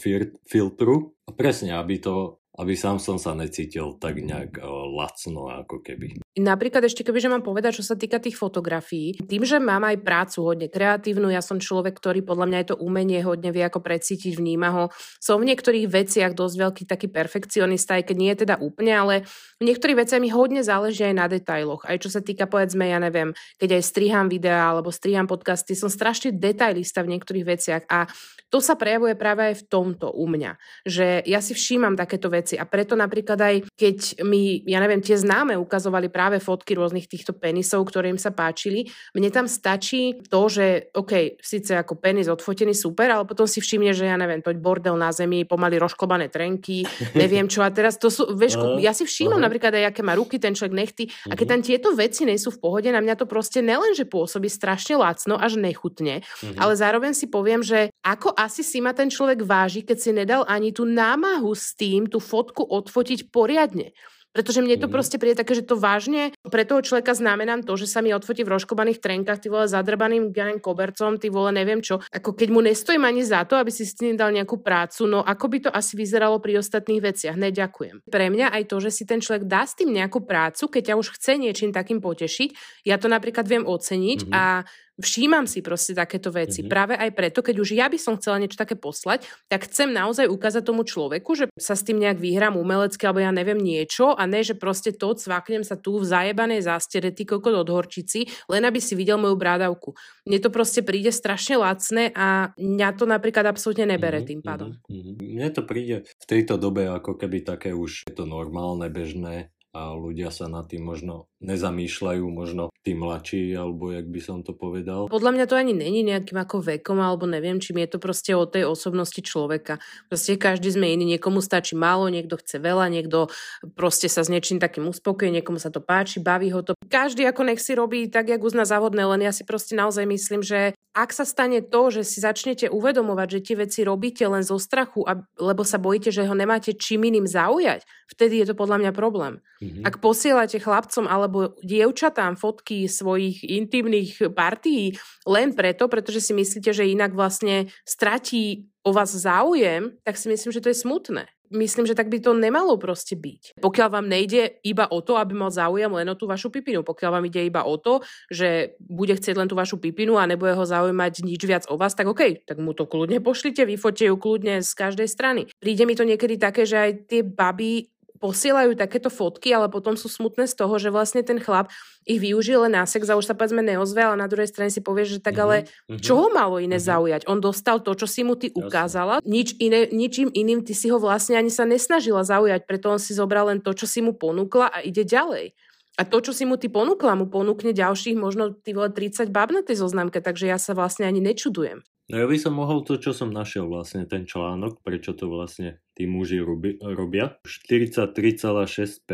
filtru. 0.50 1.14
A 1.30 1.32
presne, 1.38 1.78
aby 1.78 2.02
to 2.02 2.41
aby 2.62 2.78
sám 2.78 3.02
som 3.02 3.18
sa 3.18 3.34
necítil 3.34 3.98
tak 3.98 4.22
nejak 4.22 4.62
uh, 4.62 4.70
lacno 4.94 5.50
ako 5.50 5.82
keby. 5.82 6.22
Napríklad 6.38 6.86
ešte 6.86 7.02
keby, 7.02 7.18
že 7.18 7.32
mám 7.34 7.42
povedať, 7.42 7.82
čo 7.82 7.84
sa 7.84 7.98
týka 7.98 8.22
tých 8.22 8.38
fotografií, 8.38 9.18
tým, 9.18 9.42
že 9.42 9.58
mám 9.58 9.82
aj 9.82 10.06
prácu 10.06 10.38
hodne 10.46 10.70
kreatívnu, 10.70 11.34
ja 11.34 11.42
som 11.42 11.58
človek, 11.58 11.98
ktorý 11.98 12.22
podľa 12.22 12.46
mňa 12.46 12.58
je 12.62 12.68
to 12.72 12.80
umenie 12.80 13.20
hodne 13.26 13.50
vie 13.50 13.66
ako 13.66 13.82
precítiť, 13.82 14.38
vníma 14.38 14.70
ho. 14.72 14.86
Som 15.18 15.42
v 15.42 15.50
niektorých 15.50 15.90
veciach 15.90 16.38
dosť 16.38 16.56
veľký 16.62 16.84
taký 16.86 17.10
perfekcionista, 17.10 17.98
aj 17.98 18.14
keď 18.14 18.16
nie 18.16 18.32
je 18.32 18.40
teda 18.46 18.56
úplne, 18.62 18.94
ale 18.94 19.16
v 19.58 19.68
niektorých 19.68 20.06
veciach 20.06 20.22
mi 20.22 20.30
hodne 20.30 20.62
záleží 20.62 21.02
aj 21.02 21.16
na 21.18 21.26
detailoch. 21.26 21.84
Aj 21.90 21.98
čo 21.98 22.14
sa 22.14 22.22
týka, 22.22 22.46
povedzme, 22.46 22.86
ja 22.86 23.02
neviem, 23.02 23.34
keď 23.58 23.82
aj 23.82 23.84
striham 23.90 24.30
videá 24.30 24.70
alebo 24.70 24.94
striham 24.94 25.26
podcasty, 25.26 25.74
som 25.74 25.90
strašne 25.90 26.32
detailista 26.32 27.02
v 27.02 27.18
niektorých 27.18 27.46
veciach 27.46 27.84
a 27.90 28.06
to 28.52 28.60
sa 28.60 28.76
prejavuje 28.76 29.16
práve 29.16 29.48
aj 29.48 29.64
v 29.64 29.68
tomto 29.72 30.12
u 30.12 30.28
mňa, 30.28 30.60
že 30.84 31.24
ja 31.24 31.40
si 31.40 31.56
všímam 31.56 31.96
takéto 31.96 32.28
veci 32.28 32.51
a 32.58 32.66
preto 32.66 32.96
napríklad 32.96 33.40
aj 33.40 33.56
keď 33.76 34.24
mi, 34.26 34.64
ja 34.68 34.80
neviem, 34.80 35.04
tie 35.04 35.16
známe 35.20 35.56
ukazovali 35.60 36.08
práve 36.08 36.40
fotky 36.40 36.76
rôznych 36.76 37.08
týchto 37.08 37.36
penisov, 37.36 37.86
ktoré 37.88 38.12
im 38.12 38.20
sa 38.20 38.32
páčili, 38.32 38.88
mne 39.16 39.30
tam 39.30 39.46
stačí 39.46 40.20
to, 40.28 40.42
že 40.48 40.92
OK, 40.96 41.40
síce 41.40 41.76
ako 41.76 42.00
penis 42.00 42.32
odfotený 42.32 42.74
super, 42.74 43.12
ale 43.12 43.24
potom 43.28 43.46
si 43.46 43.60
všimne, 43.60 43.92
že 43.92 44.08
ja 44.08 44.18
neviem, 44.18 44.42
toť 44.42 44.58
bordel 44.58 44.96
na 44.96 45.12
zemi, 45.12 45.44
pomaly 45.44 45.78
rozklobané 45.78 46.32
trenky, 46.32 46.88
neviem 47.22 47.46
čo 47.46 47.62
a 47.62 47.70
teraz 47.70 48.00
to 48.00 48.08
sú, 48.08 48.34
vieš, 48.34 48.58
uh, 48.58 48.80
ja 48.80 48.96
si 48.96 49.04
všímam 49.04 49.40
uh. 49.40 49.46
napríklad 49.46 49.76
aj, 49.76 49.92
aké 49.92 50.02
má 50.02 50.16
ruky 50.16 50.40
ten 50.42 50.56
človek 50.56 50.74
nechty 50.74 51.04
a 51.28 51.36
keď 51.36 51.46
mhm. 51.46 51.52
tam 51.52 51.60
tieto 51.62 51.90
veci 51.94 52.22
nie 52.24 52.40
sú 52.40 52.56
v 52.56 52.62
pohode, 52.64 52.90
na 52.90 53.04
mňa 53.04 53.16
to 53.20 53.26
proste 53.28 53.60
nelenže 53.60 54.08
pôsobí 54.08 54.48
strašne 54.48 54.96
lacno 54.96 55.36
až 55.38 55.58
nechutne, 55.58 56.22
uh-huh. 56.22 56.56
ale 56.58 56.74
zároveň 56.78 57.14
si 57.16 57.28
poviem, 57.28 57.62
že 57.62 57.92
ako 58.02 58.34
asi 58.38 58.62
si 58.62 58.80
ma 58.84 58.96
ten 58.96 59.10
človek 59.12 59.44
váži, 59.44 59.82
keď 59.82 59.98
si 59.98 60.12
nedal 60.14 60.42
ani 60.46 60.72
tú 60.74 60.84
námahu 60.88 61.52
s 61.54 61.74
tým, 61.78 62.08
tú 62.08 62.20
fotku 62.32 62.64
odfotiť 62.64 63.28
poriadne. 63.28 63.92
Pretože 64.32 64.64
mne 64.64 64.80
to 64.80 64.88
mm. 64.88 64.94
proste 64.96 65.20
príde 65.20 65.36
také, 65.36 65.60
že 65.60 65.68
to 65.68 65.76
vážne 65.76 66.32
pre 66.48 66.64
toho 66.64 66.80
človeka 66.80 67.12
znamená 67.12 67.60
to, 67.68 67.76
že 67.76 67.92
sa 67.92 68.00
mi 68.00 68.16
odfotí 68.16 68.48
v 68.48 68.56
roškobaných 68.56 69.04
trenkách, 69.04 69.44
ty 69.44 69.48
vole 69.52 69.68
zadrbaným 69.68 70.32
Ganem 70.32 70.64
kobercom, 70.64 71.20
ty 71.20 71.28
vole 71.28 71.52
neviem 71.52 71.84
čo. 71.84 72.00
Ako 72.16 72.32
keď 72.32 72.48
mu 72.48 72.64
nestojím 72.64 73.04
ani 73.04 73.28
za 73.28 73.44
to, 73.44 73.60
aby 73.60 73.68
si 73.68 73.84
s 73.84 73.92
tým 73.92 74.16
dal 74.16 74.32
nejakú 74.32 74.64
prácu, 74.64 75.04
no 75.04 75.20
ako 75.20 75.46
by 75.52 75.58
to 75.68 75.70
asi 75.70 76.00
vyzeralo 76.00 76.40
pri 76.40 76.64
ostatných 76.64 77.04
veciach. 77.04 77.36
Ne, 77.36 77.52
ďakujem. 77.52 78.08
Pre 78.08 78.26
mňa 78.32 78.56
aj 78.56 78.64
to, 78.72 78.80
že 78.80 78.90
si 78.96 79.04
ten 79.04 79.20
človek 79.20 79.44
dá 79.52 79.68
s 79.68 79.76
tým 79.76 79.92
nejakú 79.92 80.24
prácu, 80.24 80.72
keď 80.72 80.96
ťa 80.96 80.96
už 80.96 81.08
chce 81.20 81.36
niečím 81.36 81.76
takým 81.76 82.00
potešiť, 82.00 82.50
ja 82.88 82.96
to 82.96 83.12
napríklad 83.12 83.44
viem 83.44 83.68
oceniť 83.68 84.32
mm-hmm. 84.32 84.32
a 84.32 84.64
všímam 85.02 85.50
si 85.50 85.66
proste 85.66 85.98
takéto 85.98 86.30
veci. 86.30 86.62
Mm-hmm. 86.62 86.72
Práve 86.72 86.94
aj 86.96 87.12
preto, 87.12 87.42
keď 87.42 87.56
už 87.60 87.70
ja 87.74 87.90
by 87.90 87.98
som 87.98 88.16
chcela 88.22 88.38
niečo 88.38 88.56
také 88.56 88.78
poslať, 88.78 89.26
tak 89.50 89.66
chcem 89.68 89.90
naozaj 89.90 90.30
ukázať 90.30 90.64
tomu 90.64 90.86
človeku, 90.86 91.34
že 91.34 91.46
sa 91.58 91.74
s 91.74 91.84
tým 91.84 92.00
nejak 92.00 92.22
vyhrám 92.22 92.56
umelecky, 92.56 93.02
alebo 93.04 93.20
ja 93.26 93.34
neviem 93.34 93.58
niečo 93.58 94.14
a 94.14 94.24
ne, 94.30 94.46
že 94.46 94.54
proste 94.54 94.94
to 94.94 95.18
cvaknem 95.18 95.66
sa 95.66 95.76
tu 95.76 95.98
v 95.98 96.06
zajebanej 96.06 96.64
zástere, 96.64 97.10
ty 97.12 97.26
kokot 97.26 97.58
od 97.58 97.70
horčici, 97.70 98.30
len 98.48 98.64
aby 98.64 98.78
si 98.78 98.94
videl 98.94 99.18
moju 99.18 99.36
brádavku. 99.36 99.98
Mne 100.30 100.38
to 100.38 100.54
proste 100.54 100.86
príde 100.86 101.10
strašne 101.10 101.58
lacné 101.58 102.14
a 102.14 102.54
mňa 102.56 102.88
to 102.96 103.10
napríklad 103.10 103.50
absolútne 103.50 103.90
nebere 103.90 104.22
mm-hmm, 104.22 104.30
tým 104.30 104.42
pádom. 104.46 104.70
Mm-hmm. 104.86 105.16
Mne 105.20 105.50
to 105.50 105.62
príde 105.66 105.96
v 106.06 106.26
tejto 106.30 106.62
dobe 106.62 106.86
ako 106.86 107.18
keby 107.18 107.42
také 107.42 107.74
už 107.74 108.06
je 108.06 108.14
to 108.14 108.30
normálne, 108.30 108.86
bežné 108.88 109.50
a 109.72 109.96
ľudia 109.96 110.28
sa 110.36 110.52
nad 110.52 110.68
tým 110.68 110.84
možno 110.84 111.32
nezamýšľajú, 111.40 112.24
možno 112.28 112.70
tí 112.84 112.92
mladší, 112.92 113.56
alebo 113.56 113.96
jak 113.96 114.04
by 114.10 114.20
som 114.20 114.38
to 114.44 114.52
povedal. 114.52 115.08
Podľa 115.08 115.32
mňa 115.32 115.46
to 115.48 115.56
ani 115.56 115.72
není 115.72 116.04
nejakým 116.04 116.36
ako 116.36 116.60
vekom, 116.60 117.00
alebo 117.00 117.24
neviem, 117.24 117.58
čím 117.64 117.80
je 117.80 117.96
to 117.96 117.98
proste 118.04 118.36
o 118.36 118.44
tej 118.44 118.68
osobnosti 118.68 119.18
človeka. 119.24 119.80
Proste 120.12 120.36
každý 120.36 120.76
sme 120.76 120.92
iný, 120.92 121.16
niekomu 121.16 121.40
stačí 121.40 121.80
málo, 121.80 122.12
niekto 122.12 122.36
chce 122.36 122.60
veľa, 122.60 122.92
niekto 122.92 123.32
proste 123.74 124.12
sa 124.12 124.28
s 124.28 124.30
niečím 124.30 124.60
takým 124.60 124.92
uspokojí, 124.92 125.32
niekomu 125.32 125.56
sa 125.56 125.72
to 125.72 125.80
páči, 125.80 126.20
baví 126.20 126.52
ho 126.52 126.62
to. 126.62 126.76
Každý 126.92 127.24
ako 127.24 127.42
nech 127.48 127.64
si 127.64 127.72
robí 127.72 128.12
tak, 128.12 128.28
jak 128.28 128.44
uzná 128.44 128.68
závodné, 128.68 129.08
len 129.08 129.24
ja 129.24 129.32
si 129.32 129.48
proste 129.48 129.80
naozaj 129.80 130.04
myslím, 130.04 130.44
že 130.44 130.76
ak 130.92 131.16
sa 131.16 131.24
stane 131.24 131.64
to, 131.64 131.88
že 131.88 132.04
si 132.04 132.20
začnete 132.20 132.68
uvedomovať, 132.68 133.28
že 133.40 133.44
tie 133.48 133.56
veci 133.56 133.80
robíte 133.88 134.28
len 134.28 134.44
zo 134.44 134.60
strachu, 134.60 135.08
lebo 135.40 135.64
sa 135.64 135.80
bojíte, 135.80 136.12
že 136.12 136.28
ho 136.28 136.36
nemáte 136.36 136.76
čím 136.76 137.08
iným 137.08 137.24
zaujať, 137.24 137.88
vtedy 138.12 138.44
je 138.44 138.52
to 138.52 138.56
podľa 138.60 138.78
mňa 138.84 138.92
problém. 138.92 139.40
Mm-hmm. 139.64 139.88
Ak 139.88 140.04
posielate 140.04 140.60
chlapcom 140.60 141.08
alebo 141.08 141.56
dievčatám 141.64 142.36
fotky 142.36 142.92
svojich 142.92 143.40
intimných 143.48 144.36
partií 144.36 145.00
len 145.24 145.56
preto, 145.56 145.88
pretože 145.88 146.20
si 146.20 146.34
myslíte, 146.36 146.76
že 146.76 146.92
inak 146.92 147.16
vlastne 147.16 147.72
stratí 147.88 148.68
o 148.84 148.92
vás 148.92 149.16
záujem, 149.16 149.96
tak 150.04 150.20
si 150.20 150.28
myslím, 150.28 150.52
že 150.52 150.60
to 150.60 150.72
je 150.76 150.82
smutné. 150.82 151.24
Myslím, 151.52 151.86
že 151.86 151.96
tak 151.96 152.08
by 152.08 152.24
to 152.24 152.32
nemalo 152.34 152.80
proste 152.80 153.20
byť. 153.20 153.60
Pokiaľ 153.60 153.88
vám 153.92 154.08
nejde 154.08 154.64
iba 154.64 154.88
o 154.88 155.04
to, 155.04 155.20
aby 155.20 155.36
mal 155.36 155.52
záujem 155.52 155.92
len 155.92 156.08
o 156.10 156.16
tú 156.16 156.26
vašu 156.26 156.50
pipinu, 156.50 156.82
pokiaľ 156.82 157.20
vám 157.20 157.28
ide 157.28 157.44
iba 157.46 157.68
o 157.68 157.76
to, 157.78 158.02
že 158.32 158.80
bude 158.80 159.14
chcieť 159.14 159.36
len 159.38 159.48
tú 159.52 159.56
vašu 159.60 159.78
pipinu 159.78 160.18
a 160.18 160.26
nebude 160.26 160.56
ho 160.56 160.66
zaujímať 160.66 161.22
nič 161.22 161.42
viac 161.44 161.64
o 161.68 161.76
vás, 161.76 161.94
tak 161.94 162.08
OK, 162.08 162.48
tak 162.48 162.58
mu 162.58 162.72
to 162.72 162.88
kľudne 162.88 163.20
pošlite, 163.20 163.68
vyfote 163.68 164.08
ju 164.08 164.16
kľudne 164.16 164.64
z 164.64 164.72
každej 164.72 165.08
strany. 165.08 165.42
Príde 165.60 165.84
mi 165.86 165.94
to 165.94 166.08
niekedy 166.08 166.40
také, 166.40 166.64
že 166.64 166.78
aj 166.80 166.92
tie 167.12 167.22
baby 167.22 167.92
posielajú 168.22 168.78
takéto 168.78 169.10
fotky, 169.10 169.50
ale 169.50 169.66
potom 169.74 169.98
sú 169.98 170.06
smutné 170.06 170.46
z 170.46 170.54
toho, 170.54 170.78
že 170.78 170.94
vlastne 170.94 171.26
ten 171.26 171.42
chlap 171.42 171.74
ich 172.06 172.22
využil 172.22 172.70
len 172.70 172.78
na 172.78 172.86
sex 172.86 173.10
a 173.10 173.18
už 173.18 173.26
sa 173.26 173.34
povedzme 173.34 173.66
neozve, 173.66 174.06
ale 174.06 174.22
na 174.22 174.30
druhej 174.30 174.54
strane 174.54 174.70
si 174.70 174.86
povieš, 174.86 175.18
že 175.18 175.20
tak 175.26 175.42
mm-hmm. 175.42 175.46
ale 175.50 175.56
mhm. 175.90 176.02
čo 176.06 176.14
ho 176.22 176.28
malo 176.30 176.62
iné 176.62 176.78
mm-hmm. 176.78 176.92
zaujať? 176.94 177.22
On 177.26 177.42
dostal 177.42 177.82
to, 177.82 177.98
čo 177.98 178.06
si 178.06 178.22
mu 178.22 178.38
ty 178.38 178.54
ukázala, 178.54 179.26
nič 179.26 179.58
iné, 179.58 179.90
ničím 179.90 180.30
iným 180.30 180.62
ty 180.62 180.78
si 180.78 180.94
ho 180.94 181.02
vlastne 181.02 181.42
ani 181.42 181.50
sa 181.50 181.66
nesnažila 181.66 182.22
zaujať, 182.22 182.70
preto 182.70 182.94
on 182.94 183.02
si 183.02 183.18
zobral 183.18 183.50
len 183.50 183.58
to, 183.58 183.74
čo 183.74 183.90
si 183.90 184.06
mu 184.06 184.14
ponúkla 184.14 184.70
a 184.70 184.86
ide 184.86 185.02
ďalej. 185.02 185.58
A 186.00 186.08
to, 186.08 186.24
čo 186.24 186.32
si 186.32 186.48
mu 186.48 186.56
ty 186.56 186.72
ponúkla, 186.72 187.20
mu 187.20 187.28
ponúkne 187.28 187.76
ďalších 187.76 188.16
možno 188.16 188.56
ty 188.56 188.72
vole 188.72 188.90
30 188.90 189.28
bab 189.28 189.52
na 189.52 189.60
tej 189.60 189.84
zoznamke, 189.84 190.24
takže 190.24 190.48
ja 190.48 190.56
sa 190.56 190.72
vlastne 190.72 191.04
ani 191.04 191.20
nečudujem. 191.20 191.84
No 192.12 192.20
ja 192.20 192.28
by 192.28 192.36
som 192.36 192.60
mohol 192.60 192.84
to, 192.84 193.00
čo 193.00 193.16
som 193.16 193.32
našiel 193.32 193.72
vlastne, 193.72 194.04
ten 194.04 194.28
článok, 194.28 194.84
prečo 194.84 195.16
to 195.16 195.32
vlastne 195.32 195.80
tí 196.02 196.10
muži 196.10 196.42
robi, 196.42 196.82
robia. 196.82 197.38
43,6% 197.46 199.06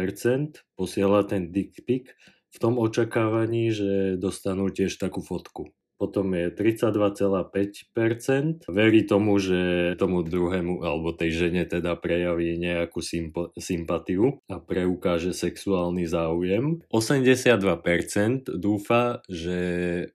posiela 0.79 1.27
ten 1.27 1.51
dick 1.51 1.83
pic 1.83 2.15
v 2.47 2.57
tom 2.63 2.79
očakávaní, 2.79 3.75
že 3.75 4.15
dostanú 4.15 4.71
tiež 4.71 4.95
takú 4.95 5.19
fotku 5.19 5.75
potom 5.97 6.29
je 6.37 6.53
32,5%. 6.53 8.69
Verí 8.69 9.09
tomu, 9.09 9.41
že 9.41 9.93
tomu 9.97 10.21
druhému 10.21 10.85
alebo 10.85 11.09
tej 11.11 11.33
žene 11.33 11.65
teda 11.65 11.97
prejaví 11.97 12.61
nejakú 12.61 13.01
sympo- 13.01 13.49
sympatiu 13.57 14.37
a 14.45 14.61
preukáže 14.61 15.33
sexuálny 15.33 16.05
záujem. 16.05 16.85
82% 16.93 18.53
dúfa, 18.53 19.25
že 19.25 19.57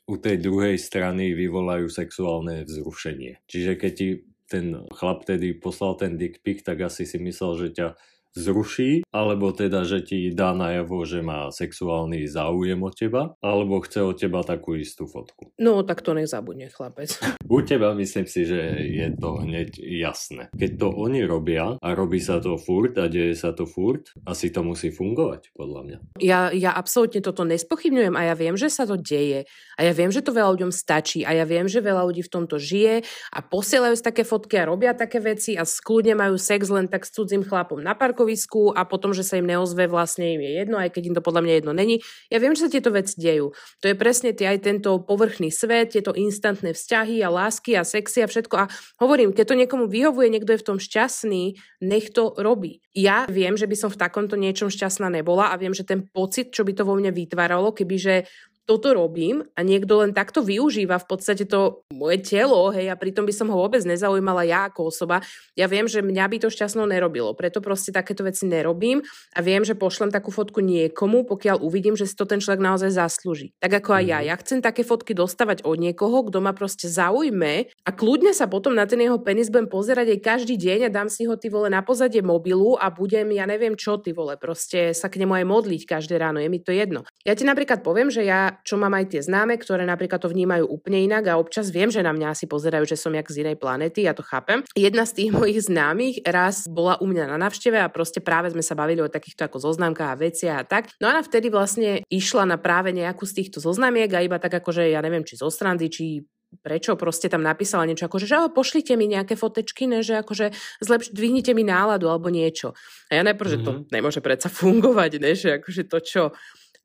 u 0.06 0.14
tej 0.16 0.38
druhej 0.38 0.78
strany 0.78 1.34
vyvolajú 1.34 1.90
sexuálne 1.90 2.62
vzrušenie. 2.62 3.42
Čiže 3.50 3.74
keď 3.74 3.92
ti 3.92 4.22
ten 4.52 4.84
chlap 4.92 5.24
tedy 5.24 5.56
poslal 5.56 5.96
ten 5.96 6.20
dick 6.20 6.44
pic, 6.44 6.60
tak 6.60 6.84
asi 6.84 7.08
si 7.08 7.16
myslel, 7.16 7.52
že 7.56 7.68
ťa 7.72 7.88
zruší, 8.32 9.04
alebo 9.12 9.52
teda, 9.52 9.84
že 9.84 10.00
ti 10.00 10.32
dá 10.32 10.56
najavo, 10.56 11.04
že 11.04 11.20
má 11.20 11.52
sexuálny 11.52 12.24
záujem 12.28 12.80
o 12.80 12.90
teba, 12.90 13.36
alebo 13.44 13.84
chce 13.84 14.00
od 14.00 14.16
teba 14.16 14.40
takú 14.40 14.76
istú 14.76 15.04
fotku. 15.04 15.52
No, 15.60 15.84
tak 15.84 16.00
to 16.00 16.16
nezabudne 16.16 16.72
chlapec. 16.72 17.12
U 17.52 17.60
teba 17.60 17.92
myslím 17.92 18.24
si, 18.24 18.48
že 18.48 18.60
je 18.88 19.06
to 19.12 19.44
hneď 19.44 19.76
jasné. 19.76 20.48
Keď 20.56 20.70
to 20.80 20.88
oni 20.88 21.28
robia 21.28 21.76
a 21.76 21.88
robí 21.92 22.16
sa 22.16 22.40
to 22.40 22.56
furt 22.56 22.96
a 22.96 23.12
deje 23.12 23.36
sa 23.36 23.52
to 23.52 23.68
furt, 23.68 24.08
asi 24.24 24.48
to 24.48 24.64
musí 24.64 24.88
fungovať, 24.88 25.52
podľa 25.52 25.80
mňa. 25.84 25.98
Ja, 26.24 26.48
ja 26.48 26.72
absolútne 26.72 27.20
toto 27.20 27.44
nespochybňujem 27.44 28.16
a 28.16 28.32
ja 28.32 28.34
viem, 28.34 28.56
že 28.56 28.72
sa 28.72 28.88
to 28.88 28.96
deje 28.96 29.44
a 29.76 29.80
ja 29.84 29.92
viem, 29.92 30.08
že 30.08 30.24
to 30.24 30.32
veľa 30.32 30.56
ľuďom 30.56 30.72
stačí 30.72 31.28
a 31.28 31.36
ja 31.36 31.44
viem, 31.44 31.68
že 31.68 31.84
veľa 31.84 32.08
ľudí 32.08 32.24
v 32.24 32.32
tomto 32.32 32.56
žije 32.56 33.04
a 33.32 33.38
posielajú 33.44 33.94
si 34.00 34.04
také 34.04 34.24
fotky 34.24 34.56
a 34.56 34.68
robia 34.68 34.96
také 34.96 35.20
veci 35.20 35.60
a 35.60 35.68
skľudne 35.68 36.16
majú 36.16 36.40
sex 36.40 36.72
len 36.72 36.88
tak 36.88 37.04
s 37.04 37.12
cudzím 37.12 37.44
chlapom 37.44 37.82
na 37.82 37.92
parku 37.92 38.21
parkovisku 38.22 38.70
a 38.78 38.86
potom, 38.86 39.10
že 39.10 39.26
sa 39.26 39.34
im 39.42 39.50
neozve, 39.50 39.90
vlastne 39.90 40.38
im 40.38 40.40
je 40.46 40.62
jedno, 40.62 40.78
aj 40.78 40.94
keď 40.94 41.02
im 41.10 41.14
to 41.18 41.26
podľa 41.26 41.42
mňa 41.42 41.54
jedno 41.58 41.72
není. 41.74 41.96
Ja 42.30 42.38
viem, 42.38 42.54
že 42.54 42.70
sa 42.70 42.70
tieto 42.70 42.94
veci 42.94 43.18
dejú. 43.18 43.50
To 43.82 43.86
je 43.90 43.98
presne 43.98 44.30
tie, 44.30 44.54
aj 44.54 44.62
tento 44.62 44.94
povrchný 45.02 45.50
svet, 45.50 45.98
tieto 45.98 46.14
instantné 46.14 46.70
vzťahy 46.70 47.18
a 47.26 47.28
lásky 47.34 47.74
a 47.74 47.82
sexy 47.82 48.22
a 48.22 48.30
všetko. 48.30 48.54
A 48.54 48.70
hovorím, 49.02 49.34
keď 49.34 49.44
to 49.50 49.58
niekomu 49.58 49.90
vyhovuje, 49.90 50.30
niekto 50.30 50.54
je 50.54 50.62
v 50.62 50.68
tom 50.70 50.78
šťastný, 50.78 51.58
nech 51.82 52.14
to 52.14 52.30
robí. 52.38 52.78
Ja 52.94 53.26
viem, 53.26 53.58
že 53.58 53.66
by 53.66 53.74
som 53.74 53.90
v 53.90 53.98
takomto 53.98 54.38
niečom 54.38 54.70
šťastná 54.70 55.10
nebola 55.10 55.50
a 55.50 55.58
viem, 55.58 55.74
že 55.74 55.82
ten 55.82 56.06
pocit, 56.06 56.54
čo 56.54 56.62
by 56.62 56.76
to 56.78 56.86
vo 56.86 56.94
mne 56.94 57.10
vytváralo, 57.10 57.74
kebyže 57.74 58.30
toto 58.62 58.94
robím 58.94 59.42
a 59.58 59.66
niekto 59.66 59.98
len 59.98 60.14
takto 60.14 60.40
využíva 60.40 61.02
v 61.02 61.06
podstate 61.10 61.44
to 61.50 61.82
moje 61.90 62.22
telo, 62.22 62.70
hej, 62.70 62.88
a 62.88 62.96
pritom 62.96 63.26
by 63.26 63.34
som 63.34 63.50
ho 63.50 63.58
vôbec 63.58 63.82
nezaujímala 63.82 64.46
ja 64.46 64.70
ako 64.70 64.88
osoba. 64.94 65.20
Ja 65.58 65.66
viem, 65.66 65.90
že 65.90 66.00
mňa 66.00 66.24
by 66.30 66.36
to 66.46 66.48
šťastnou 66.48 66.86
nerobilo, 66.86 67.34
preto 67.34 67.58
proste 67.58 67.90
takéto 67.90 68.22
veci 68.22 68.46
nerobím 68.46 69.02
a 69.34 69.38
viem, 69.42 69.66
že 69.66 69.74
pošlem 69.74 70.14
takú 70.14 70.30
fotku 70.30 70.62
niekomu, 70.62 71.26
pokiaľ 71.26 71.58
uvidím, 71.58 71.98
že 71.98 72.06
si 72.06 72.14
to 72.14 72.22
ten 72.22 72.38
človek 72.38 72.62
naozaj 72.62 72.94
zaslúži. 72.94 73.50
Tak 73.58 73.82
ako 73.82 73.90
aj 73.98 74.04
ja. 74.06 74.18
Mhm. 74.22 74.26
Ja 74.30 74.34
chcem 74.38 74.58
také 74.62 74.82
fotky 74.86 75.12
dostávať 75.12 75.66
od 75.66 75.76
niekoho, 75.82 76.30
kto 76.30 76.38
ma 76.38 76.54
proste 76.54 76.86
zaujme 76.86 77.66
a 77.82 77.90
kľudne 77.90 78.30
sa 78.30 78.46
potom 78.46 78.78
na 78.78 78.86
ten 78.86 79.02
jeho 79.02 79.18
penis 79.18 79.50
budem 79.50 79.66
pozerať 79.66 80.14
aj 80.14 80.20
každý 80.22 80.54
deň 80.54 80.86
a 80.86 80.94
dám 80.94 81.10
si 81.10 81.26
ho 81.26 81.34
ty 81.34 81.50
vole 81.50 81.66
na 81.66 81.82
pozadie 81.82 82.22
mobilu 82.22 82.78
a 82.78 82.88
budem, 82.94 83.34
ja 83.34 83.44
neviem 83.44 83.74
čo 83.74 83.98
ty 83.98 84.14
vole, 84.14 84.38
proste 84.38 84.94
sa 84.94 85.10
k 85.10 85.18
nemu 85.24 85.42
aj 85.42 85.44
modliť 85.48 85.82
každé 85.84 86.14
ráno, 86.16 86.38
je 86.38 86.48
mi 86.48 86.62
to 86.62 86.70
jedno. 86.70 87.02
Ja 87.26 87.34
ti 87.34 87.42
napríklad 87.42 87.82
poviem, 87.82 88.08
že 88.12 88.22
ja 88.22 88.51
čo 88.60 88.76
mám 88.76 88.92
aj 88.92 89.16
tie 89.16 89.20
známe, 89.24 89.56
ktoré 89.56 89.88
napríklad 89.88 90.20
to 90.20 90.28
vnímajú 90.28 90.68
úplne 90.68 91.00
inak 91.08 91.32
a 91.32 91.40
občas 91.40 91.72
viem, 91.72 91.88
že 91.88 92.04
na 92.04 92.12
mňa 92.12 92.36
asi 92.36 92.44
pozerajú, 92.44 92.84
že 92.84 93.00
som 93.00 93.16
jak 93.16 93.24
z 93.32 93.48
inej 93.48 93.56
planety, 93.56 94.04
ja 94.04 94.12
to 94.12 94.20
chápem. 94.20 94.60
Jedna 94.76 95.08
z 95.08 95.24
tých 95.24 95.30
mojich 95.38 95.64
známych 95.64 96.20
raz 96.28 96.68
bola 96.68 97.00
u 97.00 97.08
mňa 97.08 97.32
na 97.32 97.36
návšteve 97.40 97.80
a 97.80 97.88
proste 97.88 98.20
práve 98.20 98.52
sme 98.52 98.60
sa 98.60 98.76
bavili 98.76 99.00
o 99.00 99.08
takýchto 99.08 99.48
ako 99.48 99.62
zoznamkách 99.62 100.10
a 100.12 100.20
veciach 100.20 100.58
a 100.60 100.68
tak. 100.68 100.82
No 101.00 101.08
a 101.08 101.16
ona 101.16 101.22
vtedy 101.24 101.48
vlastne 101.48 102.04
išla 102.12 102.44
na 102.44 102.60
práve 102.60 102.92
nejakú 102.92 103.24
z 103.24 103.42
týchto 103.42 103.58
zoznamiek 103.62 104.12
a 104.12 104.20
iba 104.20 104.36
tak 104.36 104.60
akože 104.60 104.92
ja 104.92 105.00
neviem, 105.00 105.24
či 105.24 105.40
zo 105.40 105.48
strandy, 105.48 105.88
či 105.88 106.20
prečo 106.60 106.98
proste 107.00 107.32
tam 107.32 107.40
napísala 107.40 107.88
niečo 107.88 108.04
ako, 108.04 108.20
že 108.20 108.28
pošlite 108.52 108.92
mi 109.00 109.08
nejaké 109.08 109.38
fotečky, 109.40 109.88
ne, 109.88 110.04
že 110.04 110.20
akože 110.20 110.52
zlepš, 110.84 111.16
dvihnite 111.16 111.56
mi 111.56 111.64
náladu 111.64 112.12
alebo 112.12 112.28
niečo. 112.28 112.76
A 113.08 113.16
ja 113.16 113.22
najprv, 113.24 113.48
mm-hmm. 113.48 113.64
že 113.64 113.66
to 113.66 113.72
mhm. 113.72 113.82
nemôže 113.88 114.20
predsa 114.20 114.52
fungovať, 114.52 115.10
ne, 115.16 115.32
že 115.32 115.48
akože 115.62 115.82
to 115.88 115.98
čo 116.04 116.22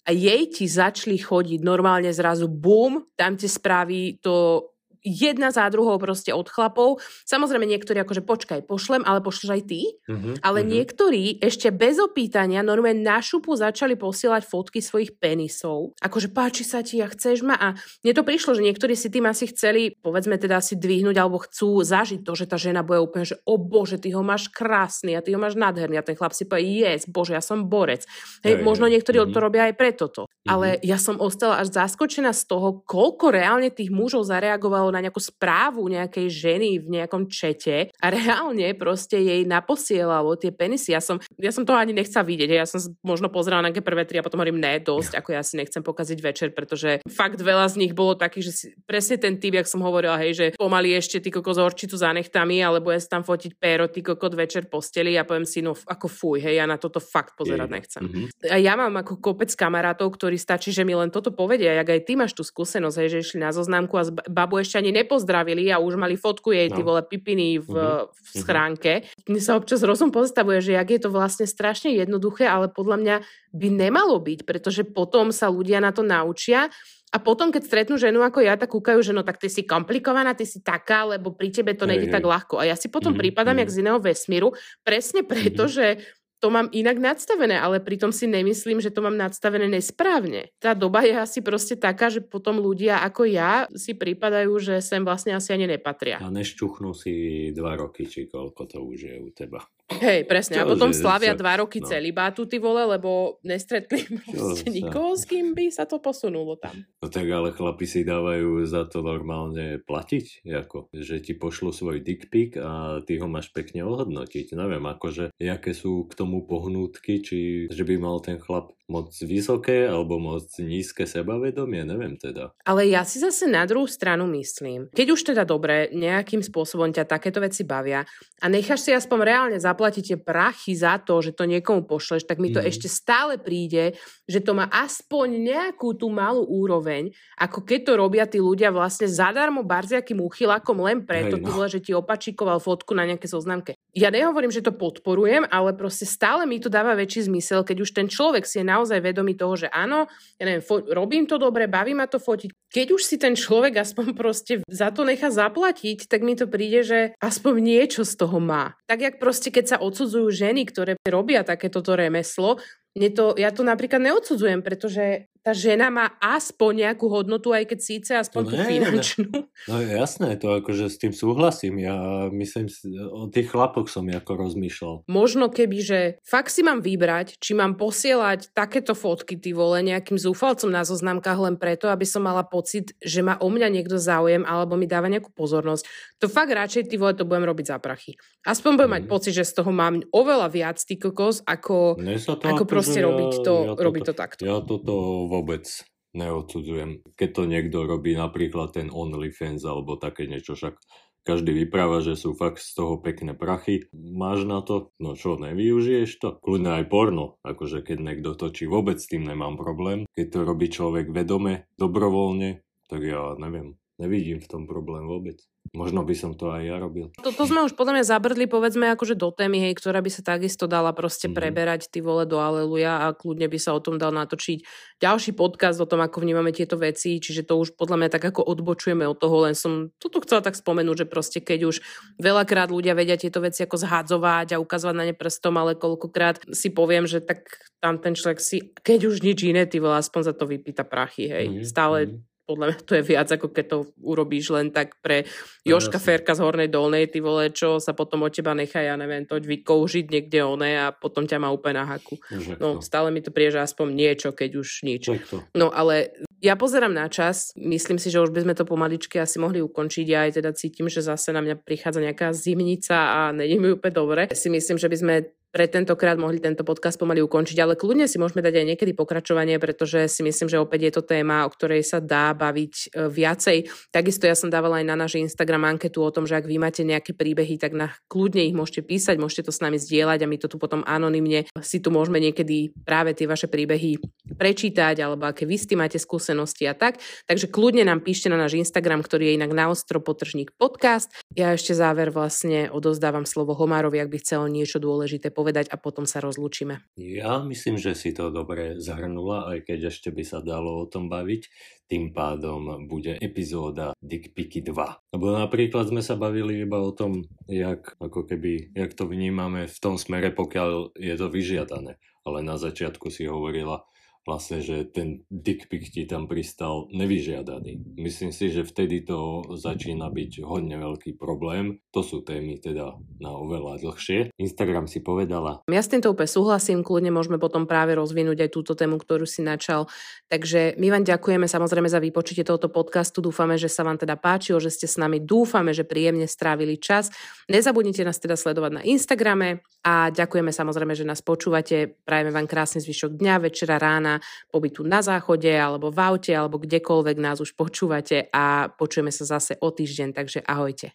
a 0.08 0.16
jej 0.16 0.48
ti 0.48 0.64
začali 0.64 1.20
chodiť 1.20 1.60
normálne 1.60 2.08
zrazu 2.16 2.48
bum, 2.48 3.12
tam 3.20 3.36
ti 3.36 3.52
spraví 3.52 4.24
to 4.24 4.64
jedna 5.06 5.54
za 5.54 5.68
druhou 5.70 5.98
proste 5.98 6.34
od 6.34 6.48
chlapov. 6.48 7.00
Samozrejme 7.28 7.66
niektorí 7.68 8.02
akože 8.02 8.24
počkaj, 8.24 8.66
pošlem, 8.66 9.04
ale 9.06 9.20
pošleš 9.22 9.50
aj 9.54 9.64
ty. 9.68 9.82
Mm-hmm, 10.08 10.34
ale 10.42 10.60
mm-hmm. 10.62 10.74
niektorí 10.74 11.24
ešte 11.44 11.70
bez 11.74 11.98
opýtania 12.02 12.66
normálne 12.66 13.04
na 13.04 13.20
šupu 13.22 13.54
začali 13.58 13.96
posielať 14.00 14.44
fotky 14.46 14.80
svojich 14.80 15.18
penisov. 15.18 15.98
Akože 16.02 16.32
páči 16.32 16.64
sa 16.64 16.82
ti 16.82 17.00
a 17.02 17.08
chceš 17.08 17.44
ma. 17.44 17.56
A 17.58 17.68
mne 18.04 18.14
to 18.14 18.24
prišlo, 18.24 18.58
že 18.58 18.66
niektorí 18.66 18.94
si 18.98 19.12
tým 19.12 19.28
asi 19.30 19.50
chceli, 19.50 19.94
povedzme 20.00 20.36
teda 20.40 20.60
si 20.64 20.80
dvihnúť 20.80 21.16
alebo 21.18 21.42
chcú 21.44 21.82
zažiť 21.82 22.24
to, 22.24 22.34
že 22.34 22.46
tá 22.50 22.58
žena 22.60 22.82
bude 22.82 23.02
úplne, 23.04 23.26
že 23.28 23.40
o 23.44 23.60
bože, 23.60 24.00
ty 24.02 24.14
ho 24.14 24.22
máš 24.22 24.50
krásny 24.52 25.18
a 25.18 25.24
ty 25.24 25.34
ho 25.34 25.40
máš 25.40 25.56
nádherný 25.60 26.00
a 26.00 26.06
ten 26.06 26.16
chlap 26.16 26.32
si 26.32 26.48
povie, 26.48 26.86
yes, 26.86 27.08
bože, 27.08 27.36
ja 27.36 27.44
som 27.44 27.68
borec. 27.68 28.08
Hej, 28.44 28.60
hey, 28.60 28.64
možno 28.64 28.88
niektorí 28.88 29.20
mm-hmm. 29.20 29.36
to 29.36 29.40
robia 29.44 29.70
aj 29.70 29.76
preto 29.76 30.06
to. 30.08 30.24
Mm-hmm. 30.26 30.50
Ale 30.50 30.68
ja 30.82 30.98
som 30.98 31.20
ostala 31.20 31.60
až 31.60 31.74
zaskočená 31.76 32.32
z 32.32 32.44
toho, 32.48 32.84
koľko 32.84 33.34
reálne 33.34 33.70
tých 33.72 33.92
mužov 33.92 34.28
zareagovalo 34.28 34.87
na 34.92 35.04
nejakú 35.04 35.20
správu 35.20 35.88
nejakej 35.88 36.28
ženy 36.28 36.70
v 36.84 36.88
nejakom 37.00 37.30
čete 37.30 37.92
a 37.98 38.06
reálne 38.12 38.72
proste 38.76 39.20
jej 39.20 39.44
naposielalo 39.44 40.36
tie 40.40 40.52
penisy. 40.54 40.94
Ja 40.94 41.02
som, 41.02 41.22
ja 41.38 41.52
som 41.52 41.64
to 41.64 41.74
ani 41.76 41.94
nechcela 41.94 42.26
vidieť. 42.26 42.50
Ja 42.54 42.68
som 42.68 42.80
možno 43.04 43.28
pozerala 43.32 43.64
na 43.64 43.70
nejaké 43.70 43.84
prvé 43.84 44.04
tri 44.08 44.18
a 44.20 44.26
potom 44.26 44.40
hovorím, 44.40 44.60
ne, 44.62 44.80
dosť, 44.82 45.20
ako 45.20 45.30
ja 45.36 45.42
si 45.44 45.60
nechcem 45.60 45.84
pokaziť 45.84 46.20
večer, 46.24 46.50
pretože 46.56 47.04
fakt 47.12 47.40
veľa 47.42 47.68
z 47.70 47.76
nich 47.84 47.94
bolo 47.94 48.16
takých, 48.18 48.46
že 48.50 48.54
si, 48.54 48.66
presne 48.88 49.20
ten 49.20 49.38
typ, 49.38 49.54
jak 49.58 49.68
som 49.68 49.84
hovorila, 49.84 50.18
hej, 50.22 50.32
že 50.34 50.46
pomaly 50.56 50.96
ešte 50.96 51.20
ty 51.20 51.30
kokos 51.30 51.60
horčicu 51.60 52.00
za 52.00 52.10
nechtami, 52.14 52.64
alebo 52.64 52.90
ja 52.90 53.00
tam 53.04 53.24
fotiť 53.24 53.60
péro, 53.60 53.88
ty 53.92 54.02
kokot 54.02 54.34
večer 54.34 54.72
posteli 54.72 55.16
a 55.16 55.28
poviem 55.28 55.46
si, 55.46 55.60
no 55.62 55.76
ako 55.76 56.08
fuj, 56.08 56.38
hej, 56.44 56.60
ja 56.60 56.66
na 56.66 56.80
toto 56.80 56.98
fakt 57.04 57.36
pozerať 57.36 57.70
nechcem. 57.70 58.04
Mm-hmm. 58.04 58.26
A 58.54 58.56
ja 58.58 58.74
mám 58.80 58.94
ako 59.00 59.20
kopec 59.20 59.52
kamarátov, 59.54 60.14
ktorí 60.16 60.40
stačí, 60.40 60.72
že 60.72 60.88
mi 60.88 60.96
len 60.96 61.12
toto 61.12 61.34
povedia, 61.34 61.76
jak 61.76 61.88
aj 61.88 62.02
ty 62.08 62.14
máš 62.16 62.34
tú 62.34 62.44
skúsenosť, 62.46 62.98
hej, 63.04 63.10
že 63.12 63.18
išli 63.24 63.38
na 63.44 63.52
zoznamku 63.52 63.94
a 64.00 64.04
babu 64.30 64.62
ešte 64.62 64.77
ani 64.78 64.94
nepozdravili 64.94 65.68
a 65.74 65.82
už 65.82 65.98
mali 65.98 66.14
fotku 66.16 66.54
jej, 66.54 66.70
ty 66.70 66.82
no. 66.82 66.94
vole, 66.94 67.02
pipiny 67.02 67.60
v, 67.60 67.68
uh-huh. 67.68 68.08
v 68.08 68.30
mhm. 68.32 68.40
schránke. 68.46 68.92
Mne 69.26 69.42
sa 69.42 69.58
občas 69.58 69.82
rozum 69.82 70.14
postavuje, 70.14 70.62
že 70.62 70.78
jak 70.78 70.90
je 70.94 71.02
to 71.04 71.10
vlastne 71.10 71.50
strašne 71.50 71.92
jednoduché, 71.92 72.46
ale 72.46 72.70
podľa 72.70 72.98
mňa 73.02 73.16
by 73.58 73.68
nemalo 73.74 74.22
byť, 74.22 74.46
pretože 74.46 74.86
potom 74.86 75.34
sa 75.34 75.50
ľudia 75.50 75.82
na 75.82 75.90
to 75.90 76.06
naučia 76.06 76.70
a 77.08 77.24
potom, 77.24 77.56
keď 77.56 77.64
stretnú 77.64 77.96
ženu 77.96 78.20
ako 78.20 78.44
ja, 78.44 78.60
tak 78.60 78.76
kúkajú, 78.76 79.00
že 79.00 79.16
no 79.16 79.24
tak 79.24 79.40
ty 79.40 79.48
si 79.48 79.64
komplikovaná, 79.64 80.36
ty 80.36 80.44
si 80.44 80.60
taká, 80.60 81.08
lebo 81.08 81.32
pri 81.32 81.56
tebe 81.56 81.72
to 81.72 81.88
nejde 81.88 82.12
tak 82.12 82.28
ľahko. 82.28 82.60
A 82.60 82.68
ja 82.68 82.76
si 82.76 82.92
potom 82.92 83.16
mm-hmm. 83.16 83.24
prípadám 83.32 83.56
mm-hmm. 83.56 83.72
jak 83.72 83.76
z 83.76 83.80
iného 83.80 84.00
vesmíru, 84.04 84.50
presne 84.84 85.24
preto, 85.24 85.66
mm-hmm. 85.66 85.78
že 85.80 86.04
to 86.38 86.54
mám 86.54 86.70
inak 86.70 87.02
nadstavené, 87.02 87.58
ale 87.58 87.82
pritom 87.82 88.14
si 88.14 88.30
nemyslím, 88.30 88.78
že 88.78 88.94
to 88.94 89.02
mám 89.02 89.18
nadstavené 89.18 89.66
nesprávne. 89.66 90.54
Tá 90.62 90.78
doba 90.78 91.02
je 91.02 91.18
asi 91.18 91.40
proste 91.42 91.74
taká, 91.74 92.14
že 92.14 92.22
potom 92.22 92.62
ľudia 92.62 93.02
ako 93.02 93.26
ja 93.26 93.66
si 93.74 93.98
pripadajú, 93.98 94.54
že 94.62 94.76
sem 94.86 95.02
vlastne 95.02 95.34
asi 95.34 95.54
ani 95.54 95.66
nepatria. 95.66 96.22
A 96.22 96.30
nešťuchnú 96.30 96.94
si 96.94 97.14
dva 97.58 97.74
roky, 97.74 98.06
či 98.06 98.30
koľko 98.30 98.62
to 98.70 98.78
už 98.86 99.00
je 99.10 99.16
u 99.18 99.30
teba. 99.34 99.66
Hej, 99.88 100.24
presne. 100.24 100.60
A 100.60 100.68
Čo, 100.68 100.76
potom 100.76 100.92
že- 100.92 101.00
slavia 101.00 101.32
čo- 101.32 101.40
dva 101.40 101.54
roky 101.58 101.80
no. 101.80 101.88
celibátu, 101.88 102.44
ty 102.44 102.58
vole, 102.58 102.84
lebo 102.86 103.40
nestretli 103.42 104.04
proste 104.28 104.68
sa- 104.68 104.76
nikoho, 104.76 105.16
s 105.16 105.24
kým 105.24 105.52
by 105.52 105.72
sa 105.72 105.88
to 105.88 105.98
posunulo 105.98 106.56
tam. 106.56 106.76
No 106.98 107.08
tak 107.08 107.24
ale 107.26 107.50
chlapi 107.50 107.84
si 107.84 108.04
dávajú 108.04 108.62
za 108.64 108.84
to 108.84 109.00
normálne 109.00 109.80
platiť, 109.80 110.44
ako, 110.46 110.92
že 110.92 111.18
ti 111.20 111.34
pošlu 111.34 111.72
svoj 111.72 112.00
dick 112.00 112.28
pic 112.28 112.56
a 112.56 113.00
ty 113.02 113.16
ho 113.16 113.26
máš 113.26 113.50
pekne 113.50 113.82
ohodnotiť. 113.82 114.54
Neviem, 114.54 114.84
akože, 114.84 115.32
jaké 115.34 115.72
sú 115.72 116.04
k 116.04 116.14
tomu 116.14 116.44
pohnútky, 116.44 117.20
či 117.20 117.38
že 117.68 117.82
by 117.82 117.96
mal 117.96 118.20
ten 118.20 118.38
chlap 118.38 118.76
moc 118.88 119.12
vysoké 119.20 119.84
alebo 119.84 120.16
moc 120.16 120.48
nízke 120.58 121.04
sebavedomie, 121.04 121.84
neviem 121.84 122.16
teda. 122.16 122.56
Ale 122.64 122.88
ja 122.88 123.04
si 123.04 123.20
zase 123.20 123.44
na 123.46 123.68
druhú 123.68 123.84
stranu 123.84 124.24
myslím, 124.32 124.88
keď 124.96 125.08
už 125.12 125.22
teda 125.32 125.44
dobre, 125.44 125.92
nejakým 125.92 126.40
spôsobom 126.40 126.88
ťa 126.90 127.04
takéto 127.04 127.44
veci 127.44 127.68
bavia 127.68 128.08
a 128.40 128.46
necháš 128.48 128.88
si 128.88 128.92
aspoň 128.96 129.20
reálne 129.22 129.58
zaplatiť 129.60 130.04
tie 130.08 130.18
prachy 130.18 130.72
za 130.72 130.96
to, 130.98 131.20
že 131.20 131.36
to 131.36 131.44
niekomu 131.44 131.84
pošleš, 131.84 132.24
tak 132.24 132.40
mi 132.40 132.48
to 132.48 132.64
Mhm. 132.64 132.68
ešte 132.68 132.88
stále 132.88 133.36
príde, 133.36 134.00
že 134.24 134.40
to 134.40 134.56
má 134.56 134.72
aspoň 134.72 135.28
nejakú 135.36 135.92
tú 135.94 136.08
malú 136.08 136.48
úroveň, 136.48 137.12
ako 137.36 137.68
keď 137.68 137.80
to 137.84 137.94
robia 137.96 138.24
tí 138.24 138.40
ľudia 138.40 138.72
vlastne 138.72 139.06
zadarmo 139.06 139.68
barziakým 139.68 140.24
úchylakom 140.24 140.80
len 140.80 141.04
preto, 141.04 141.36
Hej, 141.36 141.44
no. 141.44 141.52
vole, 141.52 141.68
že 141.68 141.84
ti 141.84 141.92
opačikoval 141.92 142.64
fotku 142.64 142.96
na 142.96 143.04
nejaké 143.04 143.28
zoznamke. 143.28 143.76
Ja 143.98 144.14
nehovorím, 144.14 144.54
že 144.54 144.62
to 144.62 144.78
podporujem, 144.78 145.50
ale 145.50 145.74
proste 145.74 146.06
stále 146.06 146.46
mi 146.46 146.62
to 146.62 146.70
dáva 146.70 146.94
väčší 146.94 147.26
zmysel, 147.26 147.66
keď 147.66 147.78
už 147.82 147.90
ten 147.98 148.06
človek 148.06 148.46
si 148.46 148.62
je 148.62 148.66
naozaj 148.70 149.02
vedomý 149.02 149.34
toho, 149.34 149.58
že 149.58 149.74
áno, 149.74 150.06
ja 150.38 150.44
neviem, 150.46 150.62
fo- 150.62 150.86
robím 150.86 151.26
to 151.26 151.42
dobre, 151.42 151.66
baví 151.66 151.98
ma 151.98 152.06
to 152.06 152.22
fotiť. 152.22 152.54
Keď 152.70 152.88
už 152.94 153.02
si 153.02 153.18
ten 153.18 153.34
človek 153.34 153.82
aspoň 153.82 154.14
proste 154.14 154.62
za 154.70 154.94
to 154.94 155.02
nechá 155.02 155.34
zaplatiť, 155.34 156.06
tak 156.06 156.22
mi 156.22 156.38
to 156.38 156.46
príde, 156.46 156.86
že 156.86 157.00
aspoň 157.18 157.54
niečo 157.58 158.06
z 158.06 158.14
toho 158.14 158.38
má. 158.38 158.78
Tak 158.86 159.02
jak 159.02 159.16
proste, 159.18 159.50
keď 159.50 159.66
sa 159.66 159.78
odsudzujú 159.82 160.30
ženy, 160.30 160.70
ktoré 160.70 160.94
robia 161.10 161.42
takéto 161.42 161.82
to 161.82 161.98
remeslo, 161.98 162.62
to, 162.98 163.38
ja 163.38 163.54
to 163.54 163.62
napríklad 163.62 164.02
neodsudzujem, 164.02 164.66
pretože 164.66 165.30
tá 165.48 165.56
žena 165.56 165.88
má 165.88 166.12
aspoň 166.20 166.72
nejakú 166.84 167.08
hodnotu, 167.08 167.56
aj 167.56 167.72
keď 167.72 167.80
síce 167.80 168.12
aspoň 168.12 168.42
To 168.44 168.50
tú 168.52 168.54
ne, 168.54 168.60
ne, 168.60 168.68
ne. 168.68 168.68
finančnú. 168.68 169.28
No 169.66 169.76
jasné, 169.80 170.36
to 170.36 170.60
akože 170.60 170.92
s 170.92 171.00
tým 171.00 171.16
súhlasím. 171.16 171.80
Ja 171.80 171.96
myslím, 172.28 172.68
o 173.08 173.32
tých 173.32 173.48
chlapoch 173.48 173.88
som 173.88 174.04
ako 174.04 174.28
rozmýšľal. 174.36 175.08
Možno 175.08 175.48
keby, 175.48 175.78
že 175.80 176.00
fakt 176.22 176.52
si 176.52 176.60
mám 176.62 176.84
vybrať, 176.84 177.40
či 177.40 177.56
mám 177.56 177.80
posielať 177.80 178.52
takéto 178.52 178.92
fotky, 178.92 179.40
ty 179.40 179.56
vole, 179.56 179.80
nejakým 179.82 180.20
zúfalcom 180.20 180.68
na 180.68 180.84
zoznamkách 180.84 181.40
len 181.40 181.56
preto, 181.56 181.88
aby 181.88 182.04
som 182.04 182.20
mala 182.20 182.44
pocit, 182.44 182.92
že 183.00 183.24
má 183.24 183.40
o 183.40 183.48
mňa 183.48 183.72
niekto 183.72 183.96
záujem 183.96 184.44
alebo 184.44 184.76
mi 184.76 184.84
dáva 184.84 185.08
nejakú 185.08 185.32
pozornosť. 185.32 185.88
To 186.18 186.28
fakt 186.28 186.52
radšej, 186.52 186.92
ty 186.92 187.00
vole, 187.00 187.14
to 187.14 187.24
budem 187.24 187.46
robiť 187.46 187.72
za 187.72 187.78
prachy. 187.80 188.20
Aspoň 188.44 188.72
budem 188.76 188.92
mať 188.92 189.04
Mhm. 189.06 189.12
pocit, 189.12 189.32
že 189.32 189.46
z 189.46 189.54
toho 189.56 189.72
mám 189.72 190.04
oveľa 190.10 190.48
viac, 190.50 190.76
ty 190.78 190.98
kokos, 190.98 191.40
ako, 191.44 191.96
ako 191.96 192.36
akože 192.42 192.66
proste 192.66 193.00
ja- 193.00 193.06
robiť, 193.06 193.32
to, 193.40 193.54
ja 193.64 193.74
robiť 193.78 194.02
toto- 194.04 194.12
to 194.12 194.14
takto. 194.18 194.42
Ja 194.44 194.58
toto 194.60 194.94
vôbec 195.38 195.70
neodsudzujem. 196.18 197.06
Keď 197.14 197.30
to 197.30 197.44
niekto 197.46 197.86
robí 197.86 198.18
napríklad 198.18 198.74
ten 198.74 198.90
OnlyFans 198.90 199.62
alebo 199.62 200.02
také 200.02 200.26
niečo, 200.26 200.58
však 200.58 200.82
každý 201.28 201.52
vypráva, 201.52 202.00
že 202.00 202.16
sú 202.16 202.32
fakt 202.34 202.64
z 202.64 202.72
toho 202.72 202.98
pekné 203.04 203.36
prachy. 203.36 203.92
Máš 203.94 204.48
na 204.48 204.64
to? 204.64 204.96
No 204.98 205.20
čo, 205.20 205.36
nevyužiješ 205.36 206.12
to? 206.24 206.30
Kľudne 206.40 206.80
aj 206.80 206.88
porno. 206.88 207.36
Akože 207.44 207.84
keď 207.84 207.98
niekto 208.00 208.32
točí, 208.40 208.64
vôbec 208.64 208.96
s 208.96 209.12
tým 209.12 209.28
nemám 209.28 209.60
problém. 209.60 210.08
Keď 210.16 210.28
to 210.32 210.40
robí 210.48 210.72
človek 210.72 211.12
vedome, 211.12 211.68
dobrovoľne, 211.76 212.64
tak 212.88 213.04
ja 213.04 213.36
neviem. 213.36 213.76
Nevidím 213.98 214.38
v 214.38 214.46
tom 214.46 214.70
problém 214.70 215.10
vôbec. 215.10 215.42
Možno 215.76 216.06
by 216.06 216.16
som 216.16 216.32
to 216.32 216.48
aj 216.54 216.64
ja 216.64 216.78
robil. 216.80 217.12
Toto 217.18 217.44
sme 217.44 217.66
už 217.66 217.76
podľa 217.76 218.00
mňa 218.00 218.06
zabrdli, 218.08 218.46
povedzme, 218.48 218.88
akože 218.94 219.20
do 219.20 219.34
témy, 219.36 219.60
hej, 219.60 219.74
ktorá 219.76 220.00
by 220.00 220.08
sa 220.08 220.22
takisto 220.24 220.64
dala 220.64 220.96
proste 220.96 221.28
Mhm. 221.28 221.34
preberať, 221.36 221.82
ty 221.92 222.00
vole, 222.00 222.24
do 222.24 222.40
Aleluja 222.40 223.04
a 223.04 223.12
kľudne 223.12 223.50
by 223.50 223.60
sa 223.60 223.76
o 223.76 223.82
tom 223.84 224.00
dal 224.00 224.14
natočiť 224.16 224.64
ďalší 225.02 225.34
podcast 225.36 225.82
o 225.82 225.90
tom, 225.90 226.00
ako 226.06 226.24
vnímame 226.24 226.54
tieto 226.56 226.78
veci, 226.80 227.20
čiže 227.20 227.44
to 227.44 227.58
už 227.60 227.76
podľa 227.76 228.06
mňa 228.06 228.10
tak 228.14 228.24
ako 228.32 228.48
odbočujeme 228.48 229.04
od 229.04 229.18
toho, 229.20 229.44
len 229.44 229.58
som 229.58 229.92
toto 230.00 230.22
chcela 230.24 230.46
tak 230.46 230.56
spomenúť, 230.56 231.04
že 231.04 231.08
proste 231.10 231.40
keď 231.44 231.60
už 231.68 231.82
veľakrát 232.22 232.70
ľudia 232.72 232.96
vedia 232.96 233.18
tieto 233.20 233.42
veci 233.44 233.66
ako 233.66 233.76
zhadzovať 233.82 234.56
a 234.56 234.62
ukazovať 234.62 234.96
na 234.96 235.04
ne 235.10 235.16
prstom, 235.18 235.58
ale 235.58 235.76
koľkokrát 235.76 236.48
si 236.54 236.70
poviem, 236.72 237.10
že 237.10 237.20
tak 237.20 237.44
tam 237.84 237.98
ten 238.00 238.14
človek 238.16 238.40
si, 238.40 238.72
keď 238.78 239.10
už 239.10 239.26
nič 239.26 239.44
iné, 239.44 239.66
ty 239.68 239.82
vole, 239.84 239.98
aspoň 240.00 240.22
za 240.32 240.34
to 240.38 240.48
vypýta 240.48 240.86
prachy, 240.88 241.28
hej. 241.28 241.46
Mhm, 241.50 241.66
Stále 241.68 241.98
mhm. 242.08 242.37
Podľa 242.48 242.66
mňa 242.72 242.78
to 242.88 242.94
je 242.96 243.04
viac, 243.04 243.28
ako 243.28 243.52
keď 243.52 243.66
to 243.68 243.78
urobíš 244.00 244.56
len 244.56 244.72
tak 244.72 244.96
pre 245.04 245.28
Joška 245.68 246.00
jasné. 246.00 246.08
Ferka 246.08 246.32
z 246.32 246.42
Hornej 246.48 246.72
Dolnej, 246.72 247.12
ty 247.12 247.20
vole, 247.20 247.52
čo 247.52 247.84
sa 247.84 247.92
potom 247.92 248.24
od 248.24 248.32
teba 248.32 248.56
nechá, 248.56 248.80
ja 248.80 248.96
neviem, 248.96 249.28
toť 249.28 249.44
vykoužiť 249.44 250.08
niekde 250.08 250.48
one 250.48 250.72
a 250.80 250.96
potom 250.96 251.28
ťa 251.28 251.44
má 251.44 251.52
úplne 251.52 251.84
na 251.84 251.86
haku. 251.86 252.16
No, 252.64 252.80
stále 252.80 253.12
mi 253.12 253.20
to 253.20 253.36
príde, 253.36 253.60
že 253.60 253.68
aspoň 253.68 253.88
niečo, 253.92 254.32
keď 254.32 254.50
už 254.64 254.88
nič. 254.88 255.12
No 255.52 255.68
ale 255.76 256.16
ja 256.40 256.54
pozerám 256.54 256.94
na 256.94 257.10
čas, 257.10 257.52
myslím 257.58 257.98
si, 257.98 258.14
že 258.14 258.22
už 258.22 258.30
by 258.30 258.46
sme 258.46 258.54
to 258.54 258.64
pomaličky 258.64 259.18
asi 259.18 259.42
mohli 259.42 259.60
ukončiť. 259.60 260.06
Ja 260.06 260.24
aj 260.30 260.40
teda 260.40 260.54
cítim, 260.54 260.86
že 260.88 261.02
zase 261.02 261.34
na 261.34 261.42
mňa 261.42 261.60
prichádza 261.66 262.00
nejaká 262.00 262.30
zimnica 262.32 262.96
a 262.96 263.20
není 263.34 263.58
mi 263.58 263.74
úplne 263.74 263.92
dobre. 263.94 264.22
Si 264.38 264.48
myslím, 264.48 264.78
že 264.78 264.88
by 264.88 264.98
sme 264.98 265.16
pre 265.58 265.66
tentokrát 265.66 266.22
mohli 266.22 266.38
tento 266.38 266.62
podcast 266.62 267.02
pomaly 267.02 267.18
ukončiť, 267.26 267.58
ale 267.58 267.74
kľudne 267.74 268.06
si 268.06 268.22
môžeme 268.22 268.46
dať 268.46 268.62
aj 268.62 268.66
niekedy 268.78 268.94
pokračovanie, 268.94 269.58
pretože 269.58 270.06
si 270.06 270.22
myslím, 270.22 270.54
že 270.54 270.62
opäť 270.62 270.86
je 270.86 270.92
to 270.94 271.02
téma, 271.02 271.42
o 271.42 271.50
ktorej 271.50 271.82
sa 271.82 271.98
dá 271.98 272.38
baviť 272.38 272.94
e, 272.94 273.10
viacej. 273.10 273.58
Takisto 273.90 274.30
ja 274.30 274.38
som 274.38 274.54
dávala 274.54 274.78
aj 274.78 274.86
na 274.86 274.94
náš 274.94 275.18
Instagram 275.18 275.66
anketu 275.66 276.06
o 276.06 276.14
tom, 276.14 276.30
že 276.30 276.38
ak 276.38 276.46
vy 276.46 276.62
máte 276.62 276.86
nejaké 276.86 277.18
príbehy, 277.18 277.58
tak 277.58 277.74
na 277.74 277.90
kľudne 278.06 278.46
ich 278.46 278.54
môžete 278.54 278.86
písať, 278.86 279.18
môžete 279.18 279.50
to 279.50 279.52
s 279.58 279.58
nami 279.58 279.82
zdieľať 279.82 280.20
a 280.22 280.30
my 280.30 280.38
to 280.38 280.46
tu 280.46 280.62
potom 280.62 280.86
anonymne 280.86 281.50
si 281.66 281.82
tu 281.82 281.90
môžeme 281.90 282.22
niekedy 282.22 282.78
práve 282.86 283.18
tie 283.18 283.26
vaše 283.26 283.50
príbehy 283.50 283.98
prečítať, 284.38 285.02
alebo 285.02 285.26
aké 285.26 285.50
vy 285.50 285.58
s 285.58 285.66
tým 285.66 285.82
máte 285.82 285.98
skúsenosti 285.98 286.70
a 286.70 286.78
tak. 286.78 287.02
Takže 287.26 287.50
kľudne 287.50 287.82
nám 287.82 288.06
píšte 288.06 288.30
na 288.30 288.38
náš 288.38 288.62
Instagram, 288.62 289.02
ktorý 289.02 289.34
je 289.34 289.42
inak 289.42 289.58
na 289.58 289.74
ostro 289.74 289.98
potržník 290.06 290.54
podcast. 290.54 291.10
Ja 291.34 291.58
ešte 291.58 291.74
záver 291.74 292.14
vlastne 292.14 292.70
odozdávam 292.70 293.26
slovo 293.26 293.58
Homárovi, 293.58 293.98
ak 293.98 294.14
by 294.14 294.18
chcel 294.22 294.46
niečo 294.54 294.78
dôležité 294.78 295.34
povedať 295.34 295.47
a 295.56 295.78
potom 295.80 296.04
sa 296.04 296.20
rozlúčime. 296.20 296.84
Ja 297.00 297.40
myslím, 297.44 297.80
že 297.80 297.96
si 297.96 298.12
to 298.12 298.34
dobre 298.34 298.80
zhrnula, 298.82 299.54
aj 299.56 299.72
keď 299.72 299.80
ešte 299.94 300.10
by 300.12 300.24
sa 300.28 300.40
dalo 300.44 300.84
o 300.84 300.90
tom 300.90 301.08
baviť. 301.08 301.48
Tým 301.88 302.12
pádom 302.12 302.88
bude 302.92 303.16
epizóda 303.24 303.96
Dick 304.04 304.36
Picky 304.36 304.60
2. 304.60 305.16
Lebo 305.16 305.26
napríklad 305.32 305.88
sme 305.88 306.04
sa 306.04 306.20
bavili 306.20 306.68
iba 306.68 306.84
o 306.84 306.92
tom, 306.92 307.24
jak, 307.48 307.96
ako 308.04 308.28
keby, 308.28 308.76
jak 308.76 308.92
to 308.92 309.08
vnímame 309.08 309.72
v 309.72 309.78
tom 309.80 309.96
smere, 309.96 310.36
pokiaľ 310.36 311.00
je 311.00 311.16
to 311.16 311.32
vyžiadané. 311.32 311.96
Ale 312.28 312.44
na 312.44 312.60
začiatku 312.60 313.08
si 313.08 313.24
hovorila 313.24 313.88
vlastne, 314.28 314.60
že 314.60 314.84
ten 314.92 315.24
dick 315.32 315.72
pic 315.72 315.88
ti 315.88 316.04
tam 316.04 316.28
pristal 316.28 316.92
nevyžiadaný. 316.92 317.96
Myslím 317.96 318.36
si, 318.36 318.52
že 318.52 318.68
vtedy 318.68 319.08
to 319.08 319.48
začína 319.56 320.12
byť 320.12 320.44
hodne 320.44 320.76
veľký 320.76 321.16
problém. 321.16 321.80
To 321.96 322.04
sú 322.04 322.28
témy 322.28 322.60
teda 322.60 323.00
na 323.24 323.32
oveľa 323.32 323.80
dlhšie. 323.80 324.36
Instagram 324.36 324.92
si 324.92 325.00
povedala, 325.00 325.64
Ja 325.72 325.80
s 325.80 325.88
týmto 325.88 326.12
úplne 326.12 326.28
súhlasím, 326.28 326.84
kľudne 326.84 327.16
môžeme 327.16 327.40
potom 327.40 327.64
práve 327.64 327.96
rozvinúť 327.96 328.44
aj 328.44 328.50
túto 328.52 328.76
tému, 328.76 329.00
ktorú 329.00 329.24
si 329.24 329.40
načal. 329.40 329.88
Takže 330.28 330.76
my 330.76 330.92
vám 330.92 331.08
ďakujeme 331.08 331.48
samozrejme 331.48 331.88
za 331.88 332.04
vypočutie 332.04 332.44
tohoto 332.44 332.68
podcastu. 332.68 333.24
Dúfame, 333.24 333.56
že 333.56 333.72
sa 333.72 333.88
vám 333.88 333.96
teda 333.96 334.20
páčilo, 334.20 334.60
že 334.60 334.76
ste 334.76 334.92
s 334.92 335.00
nami. 335.00 335.24
Dúfame, 335.24 335.72
že 335.72 335.88
príjemne 335.88 336.28
strávili 336.28 336.76
čas. 336.76 337.08
Nezabudnite 337.48 338.04
nás 338.04 338.20
teda 338.20 338.36
sledovať 338.36 338.72
na 338.76 338.82
Instagrame 338.84 339.64
a 339.88 340.12
ďakujeme 340.12 340.52
samozrejme, 340.52 340.92
že 341.00 341.08
nás 341.08 341.24
počúvate. 341.24 341.96
Prajeme 342.04 342.36
vám 342.36 342.44
krásny 342.44 342.84
zvyšok 342.84 343.16
dňa, 343.16 343.34
večera, 343.40 343.80
rána, 343.80 344.17
pobytu 344.52 344.84
na 344.84 345.02
záchode 345.02 345.50
alebo 345.50 345.90
v 345.90 346.00
aute 346.00 346.34
alebo 346.36 346.60
kdekoľvek 346.62 347.18
nás 347.18 347.40
už 347.40 347.56
počúvate 347.56 348.30
a 348.34 348.70
počujeme 348.70 349.10
sa 349.10 349.26
zase 349.26 349.56
o 349.62 349.70
týždeň, 349.72 350.14
takže 350.14 350.40
ahojte. 350.46 350.94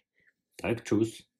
tak 0.61 0.85
čus. 0.85 1.32